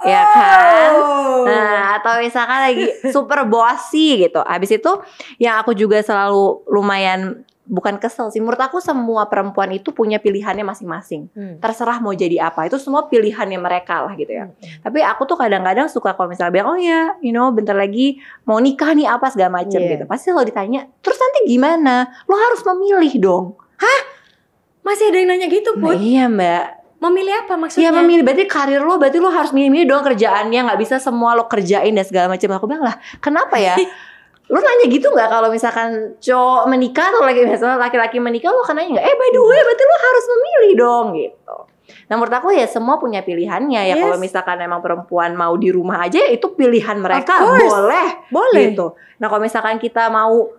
[0.02, 0.90] Ya kan?
[0.98, 1.46] Oh.
[1.46, 2.86] Nah, atau misalkan lagi
[3.16, 4.42] super bossy gitu.
[4.42, 4.92] Habis itu
[5.38, 8.44] yang aku juga selalu lumayan bukan kesel sih.
[8.44, 11.32] Menurut aku semua perempuan itu punya pilihannya masing-masing.
[11.32, 11.56] Hmm.
[11.62, 12.68] Terserah mau jadi apa.
[12.68, 14.50] Itu semua pilihannya mereka lah gitu ya.
[14.52, 14.82] Hmm.
[14.84, 18.60] Tapi aku tuh kadang-kadang suka kalau misalnya bilang, "Oh ya, you know, bentar lagi mau
[18.60, 19.96] nikah nih apa segala macem Iya.
[19.96, 23.46] gitu." Pasti kalau ditanya, "Terus nanti gimana?" Lo harus memilih dong.
[24.82, 26.02] Masih ada yang nanya gitu, Nah, Put?
[26.02, 26.81] iya, Mbak.
[27.02, 27.90] Memilih apa maksudnya?
[27.90, 28.22] Iya memilih.
[28.22, 30.70] Berarti karir lo berarti lo harus milih-milih dong kerjaannya.
[30.70, 32.54] Nggak bisa semua lo kerjain dan segala macam.
[32.54, 33.74] Aku bilang lah kenapa ya?
[34.52, 38.84] Lo nanya gitu nggak kalau misalkan cowok menikah atau lagi misalnya laki-laki menikah lo akan
[38.84, 39.06] nanya nggak?
[39.08, 41.58] Eh by the way berarti lo harus memilih dong gitu.
[42.12, 43.96] Nah menurut aku ya semua punya pilihannya ya.
[43.96, 44.04] Yes.
[44.04, 47.40] kalau misalkan emang perempuan mau di rumah aja ya itu pilihan mereka.
[47.40, 48.76] Boleh Boleh.
[48.76, 48.92] gitu.
[49.24, 50.52] Nah kalau misalkan kita mau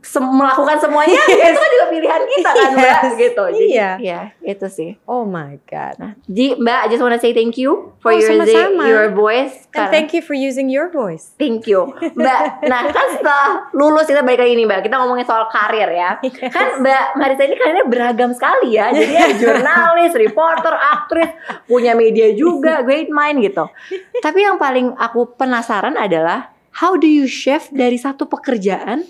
[0.00, 3.12] sem- melakukan semuanya ya itu kan juga pilihan kita kan mbak Yes.
[3.16, 3.90] gitu jadi Iya.
[3.98, 5.94] ya itu sih Oh my god.
[5.98, 8.84] Nah, Mbak, I just wanna say thank you for Oh, your sama-sama.
[8.84, 9.66] your voice.
[9.68, 11.32] And Karena- thank you for using your voice.
[11.34, 12.40] Thank you, Mbak.
[12.64, 14.80] Nah, kan setelah lulus kita balik lagi nih, Mbak.
[14.84, 16.16] Kita ngomongin soal karir ya.
[16.54, 18.88] Kan Mbak Marisa ini karirnya beragam sekali ya.
[18.90, 21.30] Jadi ya jurnalis, reporter, aktris,
[21.64, 23.64] punya media juga, great mind gitu.
[24.18, 29.02] Tapi yang paling aku penasaran adalah how do you shift dari satu pekerjaan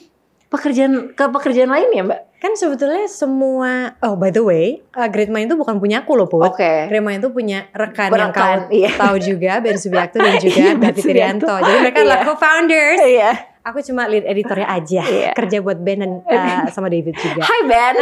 [0.48, 2.20] pekerjaan ke pekerjaan lain ya, Mbak?
[2.38, 6.24] Kan sebetulnya semua Oh, by the way, uh, Great Mind itu bukan punya aku loh,
[6.24, 6.54] Put.
[6.54, 6.86] Oke.
[6.86, 8.90] Great Mind itu punya rekan, yang kau iya.
[8.94, 11.44] tahu juga, Ben Subiakto dan juga Iya, David Irianto.
[11.44, 11.66] Subiakto.
[11.66, 12.26] Jadi mereka adalah Iya.
[12.30, 13.00] co-founders.
[13.02, 13.30] Iya.
[13.66, 15.30] Aku cuma lead editornya aja, Iya.
[15.34, 17.42] kerja buat Ben dan uh, sama David juga.
[17.42, 17.94] Hai Ben.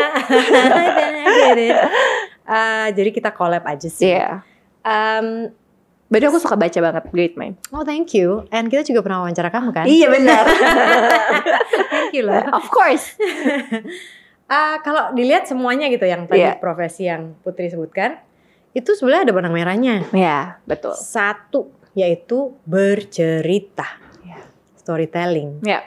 [0.77, 0.89] Hai
[1.33, 1.77] Ben, it.
[2.47, 4.13] Uh, jadi kita collab aja sih.
[4.13, 4.45] Iya.
[4.85, 5.51] Um,
[6.07, 7.59] Berarti aku suka baca banget Great Mind.
[7.75, 8.47] oh thank you.
[8.55, 9.91] And kita juga pernah wawancara kamu kan?
[9.91, 10.45] Iya benar.
[12.07, 12.39] Thank you loh.
[12.55, 13.19] of course.
[14.47, 16.63] Ah, kalau dilihat semuanya gitu yang tadi Iya.
[16.63, 18.23] profesi yang Putri sebutkan,
[18.79, 20.07] itu sebenarnya ada benang merahnya.
[20.15, 20.95] Ya, betul.
[20.95, 24.47] Satu yaitu bercerita, Ya.
[24.79, 25.67] storytelling.
[25.67, 25.83] Ya.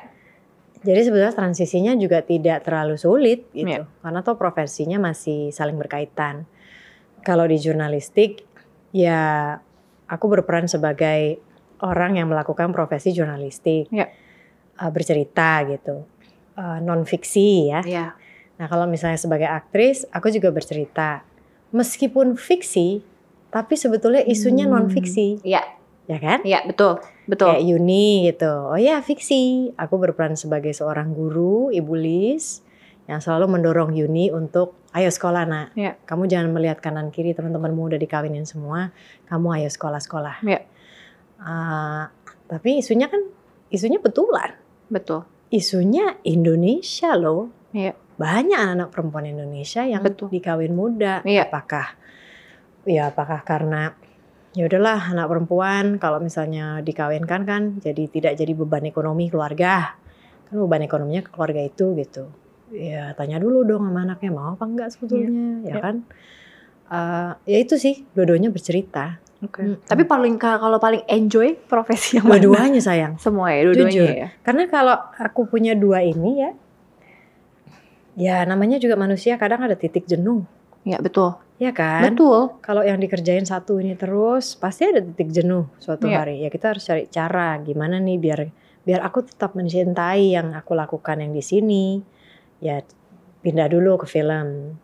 [0.83, 3.87] Jadi sebenarnya transisinya juga tidak terlalu sulit gitu, Iya.
[4.03, 6.43] karena tuh profesinya masih saling berkaitan.
[7.23, 8.43] Kalau di jurnalistik,
[8.91, 9.55] ya
[10.03, 11.39] aku berperan sebagai
[11.79, 14.11] orang yang melakukan profesi jurnalistik, Iya.
[14.79, 16.07] Uh, bercerita gitu,
[16.79, 17.83] non fiksi ya.
[17.83, 18.05] Ya.
[18.55, 21.27] Nah kalau misalnya sebagai aktris, aku juga bercerita.
[21.75, 23.03] Meskipun fiksi,
[23.51, 24.79] tapi sebetulnya isunya Hmm.
[24.79, 25.63] non fiksi, Iya.
[26.07, 26.39] ya kan?
[26.47, 27.03] Iya, betul.
[27.27, 27.59] Betul.
[27.59, 28.49] Kayak Yuni gitu.
[28.49, 29.75] Oh ya fiksi.
[29.75, 32.63] Aku berperan sebagai seorang guru, ibu Lis,
[33.05, 35.67] yang selalu mendorong Yuni untuk ayo sekolah nak.
[35.75, 35.97] Iya.
[36.03, 38.95] Kamu jangan melihat kanan kiri teman-temanmu udah dikawinin semua.
[39.27, 40.39] Kamu ayo sekolah-sekolah.
[40.45, 40.61] Iya.
[41.39, 42.11] Ah,
[42.51, 43.23] tapi isunya kan
[43.71, 44.58] isunya betulan.
[44.89, 45.25] Betul.
[45.49, 47.49] Isunya Indonesia loh.
[47.73, 47.93] Iya.
[48.19, 50.27] Banyak anak-anak perempuan Indonesia yang Betul.
[50.33, 51.21] dikawin muda.
[51.23, 51.47] Iya.
[51.47, 51.95] Apakah
[52.89, 53.93] ya apakah karena
[54.57, 59.95] ya udahlah anak perempuan kalau misalnya dikawinkan kan jadi tidak jadi beban ekonomi keluarga.
[60.49, 62.27] Kan beban ekonominya ke keluarga itu gitu.
[62.73, 65.81] Ya tanya dulu dong sama anaknya mau apa enggak sebetulnya, ya Iya.
[65.81, 65.95] kan?
[66.89, 69.21] Eh, ya itu sih, dua-duanya bercerita.
[69.39, 69.63] Oke.
[69.63, 69.87] Mm-mm.
[69.87, 72.43] Tapi paling kalau paling enjoy profesi yang mana?
[72.43, 73.13] Dua-duanya sayang.
[73.15, 74.07] Semua ya, dua-duanya Jujur.
[74.11, 74.27] ya.
[74.43, 76.51] Karena kalau aku punya dua ini ya,
[78.19, 80.43] ya namanya juga manusia kadang ada titik jenuh,
[80.83, 81.35] Ya, betul.
[81.55, 82.03] ya kan?
[82.03, 82.55] Betul.
[82.59, 86.17] Kalau yang dikerjain satu ini terus, pasti ada titik jenuh suatu Iya.
[86.19, 86.35] hari.
[86.43, 88.39] Ya kita harus cari cara gimana nih biar
[88.83, 91.99] biar aku tetap mencintai yang aku lakukan yang di sini.
[92.59, 92.83] Ya
[93.39, 94.75] pindah dulu ke film.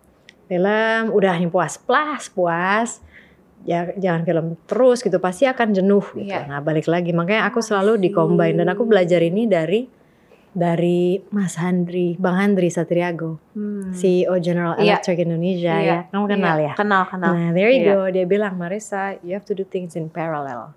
[0.45, 3.01] Film udah yang puas, puas, puas.
[3.65, 6.29] Ya jangan film terus gitu, pasti akan jenuh gitu.
[6.29, 6.45] Iya.
[6.45, 8.01] Nah, balik lagi makanya aku selalu see.
[8.07, 9.89] di-combine dan aku belajar ini dari
[10.51, 13.91] dari Mas Handri, Bang Handri Satriago, Hmm.
[13.91, 14.95] CEO General Iya.
[14.95, 15.83] Electric Indonesia Iya.
[15.83, 15.99] ya.
[16.07, 16.73] Kamu kenal Iya, ya?
[16.77, 17.31] Kenal, kenal.
[17.35, 17.91] Nah, there you Iya.
[17.91, 17.99] go.
[18.07, 20.71] Dia bilang, Marissa, you have to do things in parallel.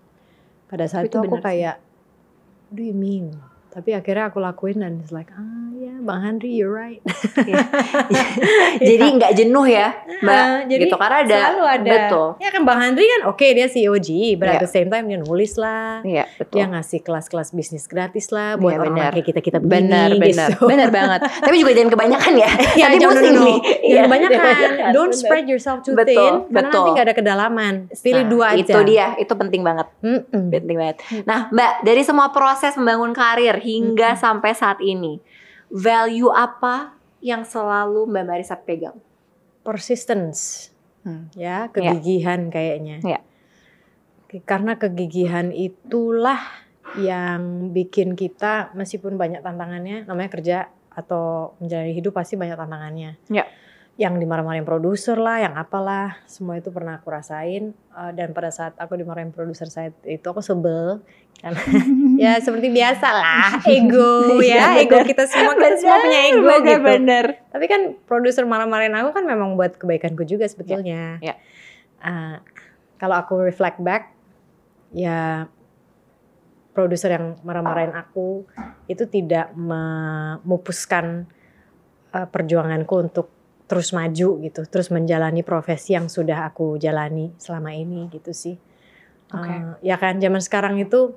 [0.66, 3.38] Pada saat Itu itu aku kayak, what do you mean?
[3.70, 5.70] Tapi akhirnya aku lakuin dan it's like, ah
[6.08, 7.04] Bang Henry, you're right.
[8.80, 10.40] Jadi nggak jenuh ya, Mbak.
[10.40, 11.90] Ah, jadi gitu karena ada, Selalu ada.
[11.92, 12.28] betul.
[12.38, 14.54] Ya kan Bang Henry kan oke dia COG, but Iya.
[14.54, 16.00] at the same time dia nulis lah.
[16.00, 16.56] Iya, betul.
[16.56, 20.64] Dia ngasih kelas-kelas bisnis gratis lah buat Iya, orang kayak kita-kita begini Benar, benar, gitu.
[20.64, 21.20] benar banget.
[21.26, 22.50] Tapi juga jangan kebanyakan ya.
[22.78, 23.34] Ya, Nanti jangan nih.
[23.34, 24.54] Jangan Iya, kebanyakan.
[24.94, 26.32] Don't spread yourself too Betul, thin.
[26.48, 26.80] Karena betul.
[26.80, 27.74] nanti gak ada kedalaman.
[27.92, 28.62] Pilih Nah, dua aja.
[28.62, 29.86] Itu dia, itu penting banget.
[30.00, 30.44] Mm-mm.
[30.48, 30.96] Penting banget.
[31.22, 34.20] Nah, Mbak, dari semua proses membangun karir hingga Mm-mm.
[34.20, 35.18] sampai saat ini,
[35.68, 38.96] value apa yang selalu Mbak Marisa pegang?
[39.62, 40.72] Persistence.
[40.98, 41.30] Hmm.
[41.32, 43.20] ya kegigihan kayaknya Iya.
[44.26, 46.36] Ke- karena kegigihan itulah
[46.96, 50.58] yang bikin kita meskipun banyak tantangannya namanya kerja
[50.90, 53.46] atau menjalani hidup pasti banyak tantangannya Iya.
[53.98, 58.78] Yang dimarah-marahin produser lah yang apalah semua itu pernah aku rasain Eh, dan pada saat
[58.78, 61.02] aku dimarahin produser saya itu aku sebel
[61.42, 61.58] karena
[62.22, 65.10] ya seperti biasa lah ego ya Iya, ego benar.
[65.10, 67.24] kita semua kita semua punya ego bener, gitu Bener.
[67.50, 71.18] tapi kan produser marah-marahin aku kan memang buat kebaikanku juga sebetulnya.
[71.18, 71.42] Ya, ya.
[71.98, 72.38] Ah,
[73.02, 74.14] kalau aku reflect back,
[74.94, 75.50] ya
[76.70, 78.46] produser yang marah-marahin aku
[78.86, 81.26] itu tidak memupuskan
[82.14, 83.26] eh, perjuanganku untuk
[83.68, 88.56] terus maju gitu, terus menjalani profesi yang sudah aku jalani selama ini gitu sih.
[89.28, 89.44] Oke.
[89.44, 91.12] Eh, ya kan zaman sekarang itu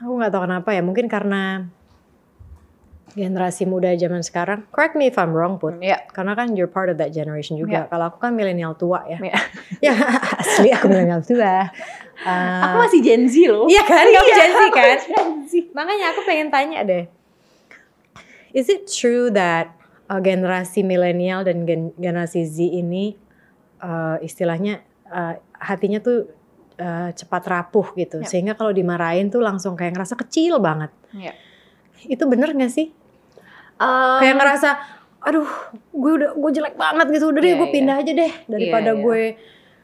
[0.00, 1.68] aku nggak tahu kenapa ya, mungkin karena
[3.12, 4.64] generasi muda zaman sekarang.
[4.70, 5.82] Correct me if I'm wrong, Put.
[5.82, 6.06] Iya.
[6.14, 7.84] Karena kan you're part of that generation juga.
[7.84, 7.90] Iya.
[7.90, 9.18] Kalau aku kan milenial tua ya.
[9.18, 9.36] Iya.
[9.90, 9.94] ya
[10.40, 11.68] asli aku milenial tua.
[12.20, 13.64] Uh, Aku masih Gen Z loh.
[13.64, 14.96] Iya kan, kamu Iya, Gen Z kan?
[15.00, 15.52] Gen Z.
[15.72, 17.04] Makanya aku pengen tanya deh.
[18.52, 19.79] Is it true that
[20.10, 23.14] uh, generasi milenial dan gen- generasi Z ini
[23.78, 26.26] uh, istilahnya uh, hatinya tuh
[26.76, 28.26] uh, cepat rapuh gitu, Ya.
[28.26, 30.90] sehingga kalau dimarahin tuh langsung kayak ngerasa kecil banget.
[31.14, 31.32] Iya.
[32.02, 32.90] Itu bener gak sih?
[33.80, 34.70] Um, kayak ngerasa
[35.20, 35.44] aduh
[35.92, 37.76] gue udah gue jelek banget gitu udah deh Iya, gue iya.
[37.76, 39.04] pindah aja deh daripada Iya, iya.
[39.04, 39.20] gue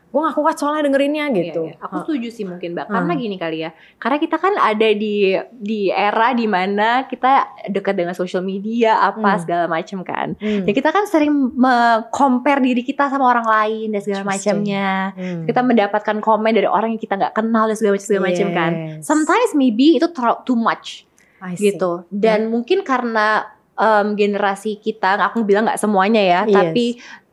[0.06, 1.84] gue gak kuat soalnya dengerinnya gitu Iya, iya.
[1.84, 2.88] Aku setuju sih mungkin mbak.
[2.88, 2.94] Hmm.
[2.94, 3.70] Karena gini kali ya.
[3.96, 5.14] Karena kita kan ada di
[5.52, 7.32] di era di mana kita
[7.68, 9.42] dekat dengan social media apa Hmm.
[9.44, 10.32] segala macam kan.
[10.40, 10.64] Hmm.
[10.64, 11.52] Ya kita kan sering
[12.08, 15.12] compare diri kita sama orang lain dan segala macamnya.
[15.12, 15.44] Hmm.
[15.44, 18.72] Kita mendapatkan komen dari orang yang kita nggak kenal dan segala macam segala macam kan.
[18.72, 19.04] Yes.
[19.04, 20.06] Sometimes maybe itu
[20.42, 21.04] too much
[21.54, 22.08] gitu.
[22.08, 23.44] Dan mungkin karena
[23.76, 26.54] em, generasi kita, aku bilang nggak semuanya ya, Yes.
[26.56, 26.86] tapi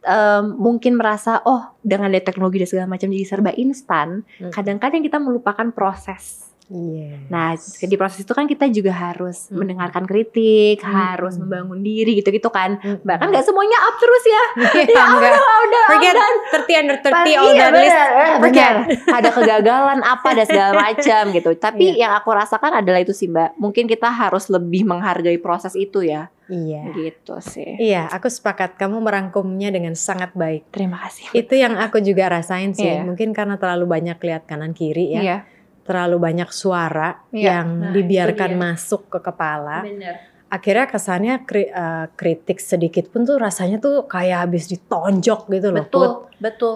[0.04, 4.22] em, mungkin merasa oh dengan ada teknologi dan segala macam jadi serba instan.
[4.38, 4.52] Hmm.
[4.52, 6.52] Kadang-kadang kita melupakan proses.
[6.66, 7.28] Yes.
[7.28, 9.62] Nah di proses itu kan kita juga harus Hmm.
[9.62, 10.90] mendengarkan kritik, Hmm.
[10.90, 12.80] harus membangun diri gitu-gitu kan.
[12.80, 13.04] Mm-mm.
[13.04, 14.44] Bahkan nggak semuanya up terus ya.
[14.80, 16.32] Iya, ya udah, udah, Forget udah.
[16.56, 17.92] 30 under 30 Pasti all iya, that list.
[17.92, 18.76] benar, eh, Forget.
[19.20, 21.50] Ada kegagalan apa dan segala macam gitu.
[21.54, 22.00] Tapi Iya.
[22.00, 23.60] yang aku rasakan adalah itu sih Mbak.
[23.60, 26.32] Mungkin kita harus lebih menghargai proses itu ya.
[26.48, 26.92] Iya.
[26.92, 27.80] Gitu sih.
[27.80, 28.76] Iya, aku sepakat.
[28.76, 30.70] Kamu merangkumnya dengan sangat baik.
[30.70, 31.32] Terima kasih.
[31.32, 32.84] Itu yang aku juga rasain sih.
[32.86, 33.04] Iya.
[33.04, 35.22] Mungkin karena terlalu banyak lihat kanan kiri ya.
[35.22, 35.38] Iya.
[35.84, 37.60] Terlalu banyak suara Iya.
[37.60, 39.84] yang Nah, dibiarkan masuk ke kepala.
[39.84, 40.32] Benar.
[40.48, 45.82] akhirnya kesannya kri- eh, kritik sedikit pun tuh rasanya tuh kayak habis ditonjok gitu loh.
[45.82, 46.14] Betul, Put.
[46.38, 46.76] betul.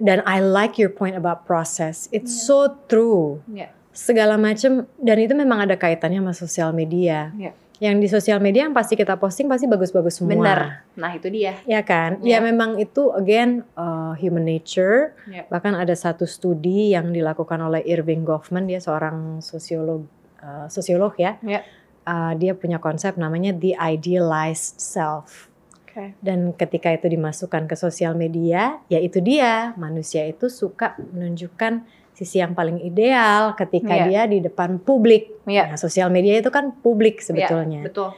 [0.00, 2.08] Dan I like your point about process.
[2.08, 2.44] It's Iya.
[2.48, 2.58] so
[2.88, 3.44] true.
[3.52, 3.68] Iya.
[3.92, 7.28] Segala macam dan itu memang ada kaitannya sama sosial media.
[7.36, 7.52] Iya.
[7.78, 10.34] Yang di sosial media yang pasti kita posting pasti bagus-bagus semua.
[10.34, 10.60] Benar.
[10.98, 11.62] Nah, itu dia.
[11.62, 12.18] Ya kan?
[12.26, 12.42] Iya.
[12.42, 15.14] Ya memang itu again uh, human nature.
[15.30, 15.46] Iya.
[15.46, 20.10] Bahkan ada satu studi yang dilakukan oleh Irving Goffman, dia seorang sosiolog
[20.42, 21.38] uh, sosiolog ya.
[21.38, 21.62] Iya.
[22.02, 25.46] Uh, dia punya konsep namanya the idealized self.
[25.86, 26.18] Oke.
[26.18, 31.86] Dan ketika itu dimasukkan ke sosial media, ya itu dia manusia itu suka menunjukkan
[32.18, 34.04] sisi yang paling ideal ketika Iya.
[34.10, 35.38] dia di depan publik.
[35.46, 35.70] Iya.
[35.70, 37.86] Nah, sosial media itu kan publik sebetulnya.
[37.86, 38.10] Betul.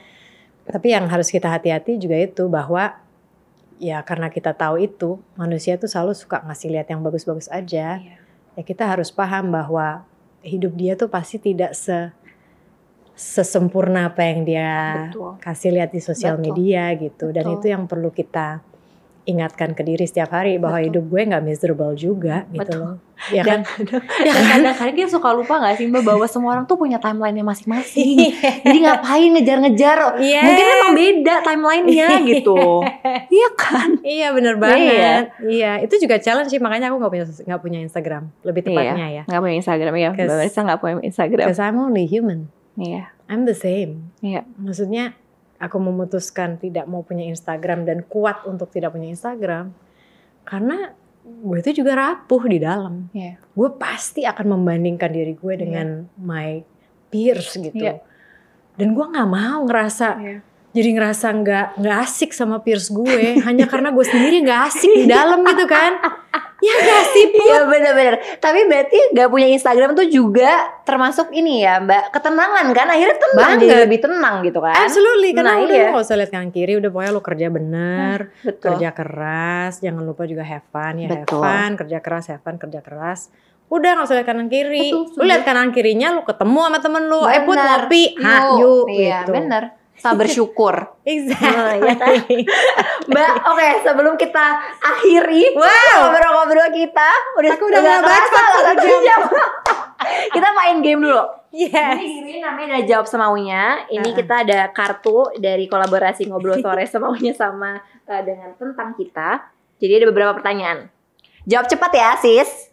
[0.64, 2.96] Tapi yang harus kita hati-hati juga itu bahwa
[3.76, 8.16] ya karena kita tahu itu manusia tuh selalu suka ngasih lihat yang bagus-bagus aja, Iya.
[8.56, 10.08] ya kita harus paham bahwa
[10.40, 12.08] hidup dia tuh pasti tidak se
[13.12, 14.72] sesempurna apa yang dia
[15.12, 15.36] Betul.
[15.44, 16.56] kasih lihat di sosial Betul.
[16.56, 17.56] media gitu dan Betul.
[17.60, 18.64] itu yang perlu kita
[19.28, 20.88] ingatkan ke diri setiap hari bahwa Betul.
[20.88, 22.80] hidup gue nggak miserable juga gitu Betul.
[22.80, 22.96] loh
[23.28, 23.84] ya Dan, kan
[24.24, 28.32] dan kadang-kadang kita suka lupa gak sih Mbak bahwa semua orang tuh punya timelinenya masing-masing.
[28.64, 30.16] Jadi ngapain ngejar-ngejar?
[30.24, 30.44] Yes.
[30.48, 32.80] Mungkin emang beda timelinenya gitu.
[33.28, 34.00] iya kan?
[34.00, 35.36] Iya bener banget.
[35.44, 35.84] Iya.
[35.84, 39.22] itu juga challenge sih makanya aku nggak punya nggak punya Instagram lebih tepatnya ya.
[39.28, 40.10] Gak punya Instagram ya.
[40.16, 41.44] Mbak Marisa gak punya Instagram.
[41.44, 42.48] Because I'm only human.
[42.80, 43.12] Iya.
[43.28, 44.10] I'm the same.
[44.24, 44.48] Iya.
[44.56, 45.12] Maksudnya
[45.60, 49.76] aku memutuskan tidak mau punya Instagram dan kuat untuk tidak punya Instagram
[50.48, 53.12] karena gue itu juga rapuh di dalam.
[53.12, 53.36] Iya.
[53.52, 56.64] Gue pasti akan membandingkan diri gue dengan my
[57.12, 57.76] peers gitu.
[57.76, 58.00] Iya.
[58.80, 60.38] Dan gue nggak mau ngerasa Iya.
[60.72, 65.04] jadi ngerasa nggak nggak asik sama peers gue hanya karena gue sendiri nggak asik di
[65.10, 65.98] dalam gitu kan
[66.66, 67.42] ya gak sih Put?
[67.44, 67.60] Iya
[67.92, 68.16] bener-bener.
[68.36, 72.86] Tapi berarti gak punya Instagram tuh juga termasuk ini ya Mbak Ketenangan kan?
[72.86, 73.60] Akhirnya tenang Banget.
[73.62, 74.74] jadi lebih tenang gitu kan?
[74.76, 75.88] Absolutely karena Nah, udah iya.
[75.90, 78.66] gak usah lihat kanan kiri udah pokoknya lo kerja bener Betul.
[78.70, 81.38] kerja keras jangan lupa juga have fun ya Betul.
[81.38, 83.20] have fun kerja keras have fun kerja keras.
[83.66, 84.90] Udah gak usah lihat kanan kiri.
[84.90, 87.80] Betul, lu lihat kanan kirinya lu ketemu sama temen lu eh put Bener.
[87.82, 89.32] ngopi ha yuk Iya gitu.
[89.32, 89.62] bener
[90.00, 90.74] Sama bersyukur
[91.04, 91.94] exactly Nah, ya
[93.06, 94.44] Mbak oke sebelum kita
[94.80, 96.08] akhiri Wow.
[96.08, 99.20] Ngobrol-ngobrol kita Udah, Aku udah nggak baca satu jam
[100.34, 101.20] Kita main game dulu
[101.52, 103.84] yes Ini namanya adalah jawab semaunya.
[103.90, 104.16] Ini Uh-uh.
[104.16, 107.76] kita ada kartu dari kolaborasi ngobrol sore semaunya sama
[108.06, 109.50] uh, dengan tentang kita.
[109.82, 110.86] Jadi ada beberapa pertanyaan.
[111.50, 112.70] Jawab cepat ya, sis.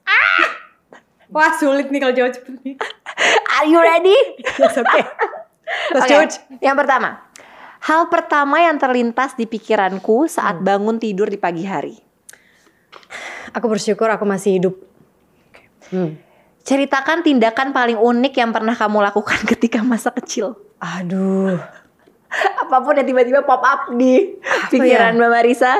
[1.28, 2.75] wah sulit nih kalau jawab cepet nih
[3.59, 4.15] Are you ready?
[4.55, 5.03] That's okay
[5.93, 6.11] Let's Oke.
[6.11, 6.34] do it.
[6.63, 7.09] Yang pertama.
[7.78, 11.95] Hal pertama yang terlintas di pikiranku saat bangun tidur di pagi hari.
[13.53, 14.76] Aku bersyukur aku masih hidup.
[15.93, 16.20] Hmm.
[16.68, 20.59] Ceritakan tindakan paling unik yang pernah kamu lakukan ketika masa kecil.
[20.84, 21.57] Aduh,
[22.68, 24.36] Apa pun yang tiba-tiba pop up di
[24.70, 25.74] pikiran Mbak Marisa.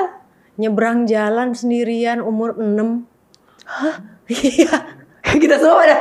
[0.58, 3.06] nyebrang jalan sendirian umur 6.
[4.26, 4.74] Iya.
[5.42, 5.96] Kita semua pada.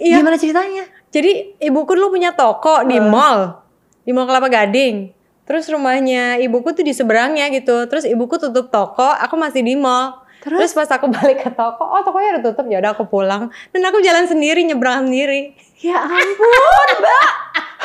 [0.00, 0.22] Iya.
[0.22, 0.88] Gimana ceritanya?
[1.08, 3.64] Jadi ibuku dulu punya toko di mall.
[4.04, 5.12] Di Mall Kelapa Gading.
[5.48, 7.88] Terus rumahnya ibuku tuh di seberangnya gitu.
[7.88, 10.28] Terus ibuku tutup toko, aku masih di mall.
[10.38, 13.50] Terus, pas aku balik ke toko, oh tokonya udah tutup, ya udah aku pulang.
[13.74, 15.56] Dan aku jalan sendiri, nyebrang sendiri.
[15.82, 17.28] Ya ampun, Mbak.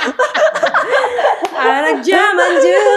[1.63, 2.95] Anak zaman dulu.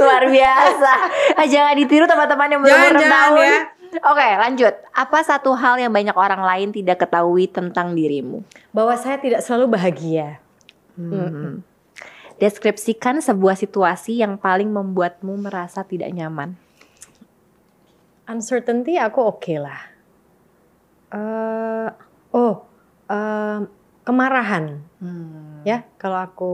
[0.00, 0.92] Luar biasa.
[1.36, 3.44] Ah, jangan ditiru teman-teman yang belum jangan tahun.
[3.44, 3.79] ya.
[3.90, 4.74] Oke, lanjut.
[4.94, 8.46] Apa satu hal yang banyak orang lain tidak ketahui tentang dirimu?
[8.70, 10.38] Bahwa saya tidak selalu bahagia.
[10.94, 11.66] Hmm.
[12.38, 16.54] Deskripsikan sebuah situasi yang paling membuatmu merasa tidak nyaman.
[18.30, 19.90] Uncertainty aku oke lah.
[21.10, 21.88] Eh,
[22.30, 22.62] oh,
[23.10, 23.66] em,
[24.06, 24.78] kemarahan.
[25.66, 26.52] Ya, kalau aku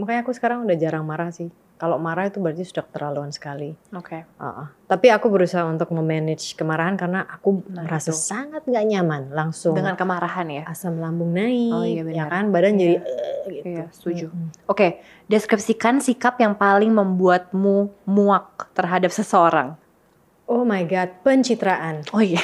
[0.00, 1.52] makanya aku sekarang udah jarang marah sih.
[1.78, 3.70] Kalau marah itu berarti sudah keterlaluan sekali.
[3.90, 4.26] Oke.
[4.26, 4.66] Heeh.
[4.84, 8.18] Tapi aku berusaha untuk memanage kemarahan karena aku Nah, merasa itu.
[8.18, 10.62] sangat nggak nyaman langsung Dengan kemarahan ya.
[10.66, 12.28] asam lambung naik, Oh, iya ya benar.
[12.28, 12.80] kan badan Iya.
[12.80, 13.02] jadi eh,
[13.48, 13.66] gitu.
[13.68, 14.26] Iya, setuju.
[14.26, 14.48] Mm-mm.
[14.66, 14.88] Oke,
[15.24, 19.78] deskripsikan sikap yang paling membuatmu muak terhadap seseorang.
[20.44, 22.02] Oh my god, pencitraan.
[22.10, 22.42] Oh iya.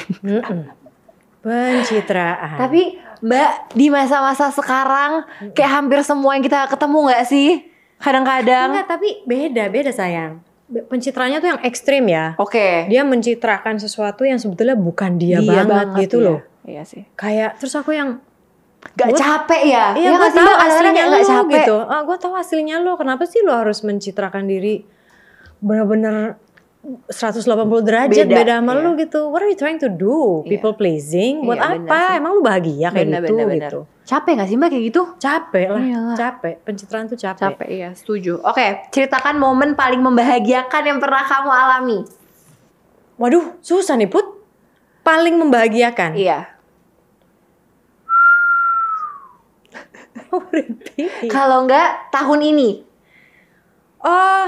[1.41, 2.57] Pencitraan.
[2.57, 2.81] Tapi
[3.17, 7.49] Mbak di masa-masa sekarang kayak hampir semua yang kita ketemu nggak sih?
[7.97, 8.75] Kadang-kadang.
[8.75, 10.39] enggak, tapi beda, beda sayang.
[10.65, 12.33] Pencitraannya tuh yang ekstrim ya.
[12.35, 12.89] Oke.
[12.89, 16.25] Dia mencitrakan sesuatu yang sebetulnya bukan dia, banget, gitu ya.
[16.25, 16.39] loh.
[16.65, 17.05] Iya sih.
[17.13, 18.19] Kayak terus aku yang
[18.93, 19.97] Gak Gua- capek ya?
[19.97, 21.53] Iya, nggak gue tahu aslinya lo capek.
[21.57, 21.77] gitu.
[21.89, 22.93] Ah, gue tahu aslinya lo.
[22.95, 24.85] Kenapa sih lo harus mencitrakan diri
[25.57, 26.37] bener-bener
[26.85, 27.49] 180
[27.81, 28.83] derajat Beda, beda, sama iya.
[28.85, 29.19] lo gitu.
[29.33, 30.45] What are you trying to do?
[30.45, 30.49] Iya.
[30.53, 31.41] People pleasing?
[31.41, 32.01] Buat Iya, apa?
[32.13, 33.69] Emang lo bahagia kayak Bener, gitu bener, bener.
[33.73, 33.79] gitu?
[34.05, 35.01] Capek gak sih Mbak kayak gitu?
[35.17, 36.13] Capek lah, Iyalah.
[36.13, 36.55] capek.
[36.61, 37.41] Pencitraan tuh capek.
[37.41, 38.37] Capek iya, setuju.
[38.45, 41.99] Oke, ceritakan momen paling membahagiakan yang pernah kamu alami.
[43.17, 44.37] Waduh, susah nih Put.
[45.01, 46.13] Paling membahagiakan.
[46.13, 46.53] Iya.
[51.33, 52.69] Kalau enggak tahun ini.
[54.05, 54.47] Oh,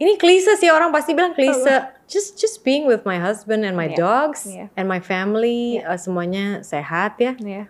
[0.00, 1.92] ini klise sih orang pasti bilang klise.
[2.08, 4.66] Just just being with my husband and my Iya, dogs iya.
[4.74, 7.36] and my family, uh, semuanya sehat ya.
[7.38, 7.68] Iya.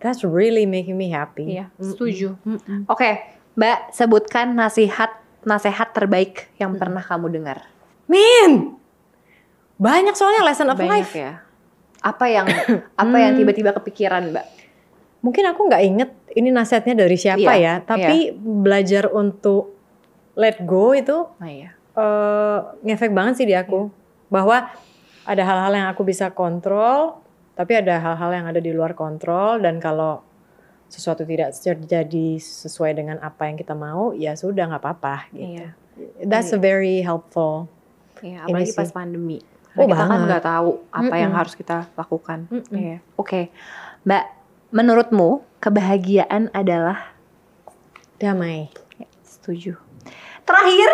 [0.00, 1.54] That's really making me happy.
[1.54, 1.92] Iya, Mm-mm.
[1.94, 2.28] setuju.
[2.42, 2.88] Mm-mm.
[2.88, 3.22] Oke,
[3.54, 5.14] Mbak, sebutkan nasihat
[5.46, 7.62] nasihat terbaik yang pernah kamu dengar.
[8.10, 8.74] Min,
[9.76, 11.12] banyak soalnya lesson of Banyak life.
[11.14, 11.44] ya.
[12.02, 12.46] Apa yang
[13.06, 14.46] apa yang tiba-tiba kepikiran, Mbak?
[15.22, 19.75] Mungkin aku nggak inget ini nasihatnya dari siapa Iya, ya, tapi belajar untuk
[20.36, 21.70] let go itu Nah, iya.
[21.96, 23.88] eh, ngefek banget sih di aku.
[24.28, 24.68] Bahwa
[25.24, 27.24] ada hal-hal yang aku bisa kontrol,
[27.56, 30.20] Tapi ada hal-hal yang ada di luar kontrol dan kalau
[30.92, 35.64] sesuatu tidak terjadi sesuai dengan apa yang kita mau, ya sudah nggak apa-apa gitu.
[35.64, 35.68] Iya.
[36.20, 37.72] That's a very helpful.
[38.20, 39.40] Iya, Ini apalagi pas pandemi.
[39.72, 40.28] Oh, kita kan banget.
[40.28, 41.40] nggak tahu apa yang Mm-mm.
[41.40, 42.38] harus kita lakukan.
[42.52, 42.76] Mm-mm.
[42.76, 42.98] Iya.
[43.16, 43.48] Oke,
[44.04, 44.24] Mbak,
[44.76, 47.16] menurutmu kebahagiaan adalah
[48.20, 48.68] Damai.
[49.24, 49.80] setuju.
[50.46, 50.90] Terakhir,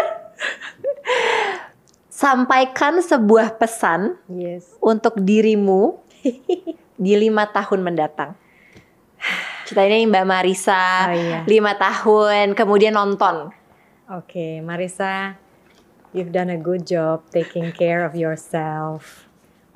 [2.09, 4.73] sampaikan sebuah pesan Yes.
[4.81, 6.01] untuk dirimu
[7.05, 8.33] di lima tahun mendatang.
[9.69, 11.39] Ceritanya Mbak Marisa, Oh iya.
[11.47, 13.53] lima tahun kemudian nonton.
[14.11, 15.39] Oke, Marisa,
[16.13, 19.25] you've done a good job taking care of yourself,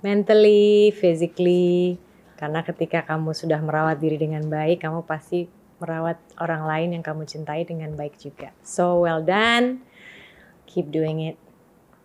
[0.01, 1.97] mentally, physically.
[2.37, 5.49] Karena ketika kamu sudah merawat diri dengan baik, kamu pasti
[5.79, 8.53] merawat orang lain yang kamu cintai dengan baik juga.
[8.65, 9.85] So well done,
[10.65, 11.37] keep doing it.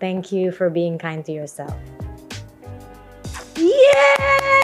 [0.01, 1.77] Thank you for being kind to yourself.
[3.55, 4.60] Yeay!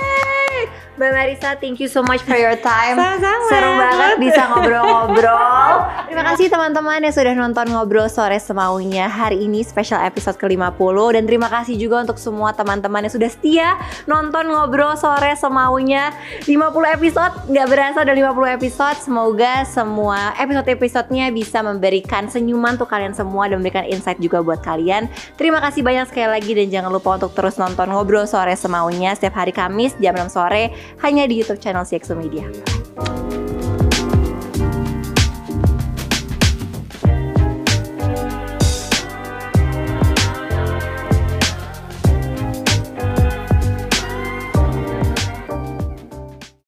[0.97, 2.97] Mbak Marisa, thank you so much for your time.
[2.97, 3.45] Sama-sama.
[3.53, 5.73] Seru banget bisa ngobrol-ngobrol.
[6.09, 11.23] Terima kasih teman-teman yang sudah nonton Ngobrol Sore Semaunya hari ini special episode ke-50 dan
[11.29, 13.77] terima kasih juga untuk semua teman-teman yang sudah setia
[14.09, 16.17] nonton Ngobrol Sore Semaunya
[16.49, 18.97] 50 episode, nggak berasa udah 50 episode.
[18.97, 25.05] Semoga semua episode-episodenya bisa memberikan senyuman untuk kalian semua dan memberikan insight juga buat kalian.
[25.37, 29.37] Terima kasih banyak sekali lagi dan jangan lupa untuk terus nonton Ngobrol Sore Semaunya setiap
[29.37, 30.71] hari Kamis jam 6 sore
[31.03, 33.46] hanya di YouTube channel CXO Media.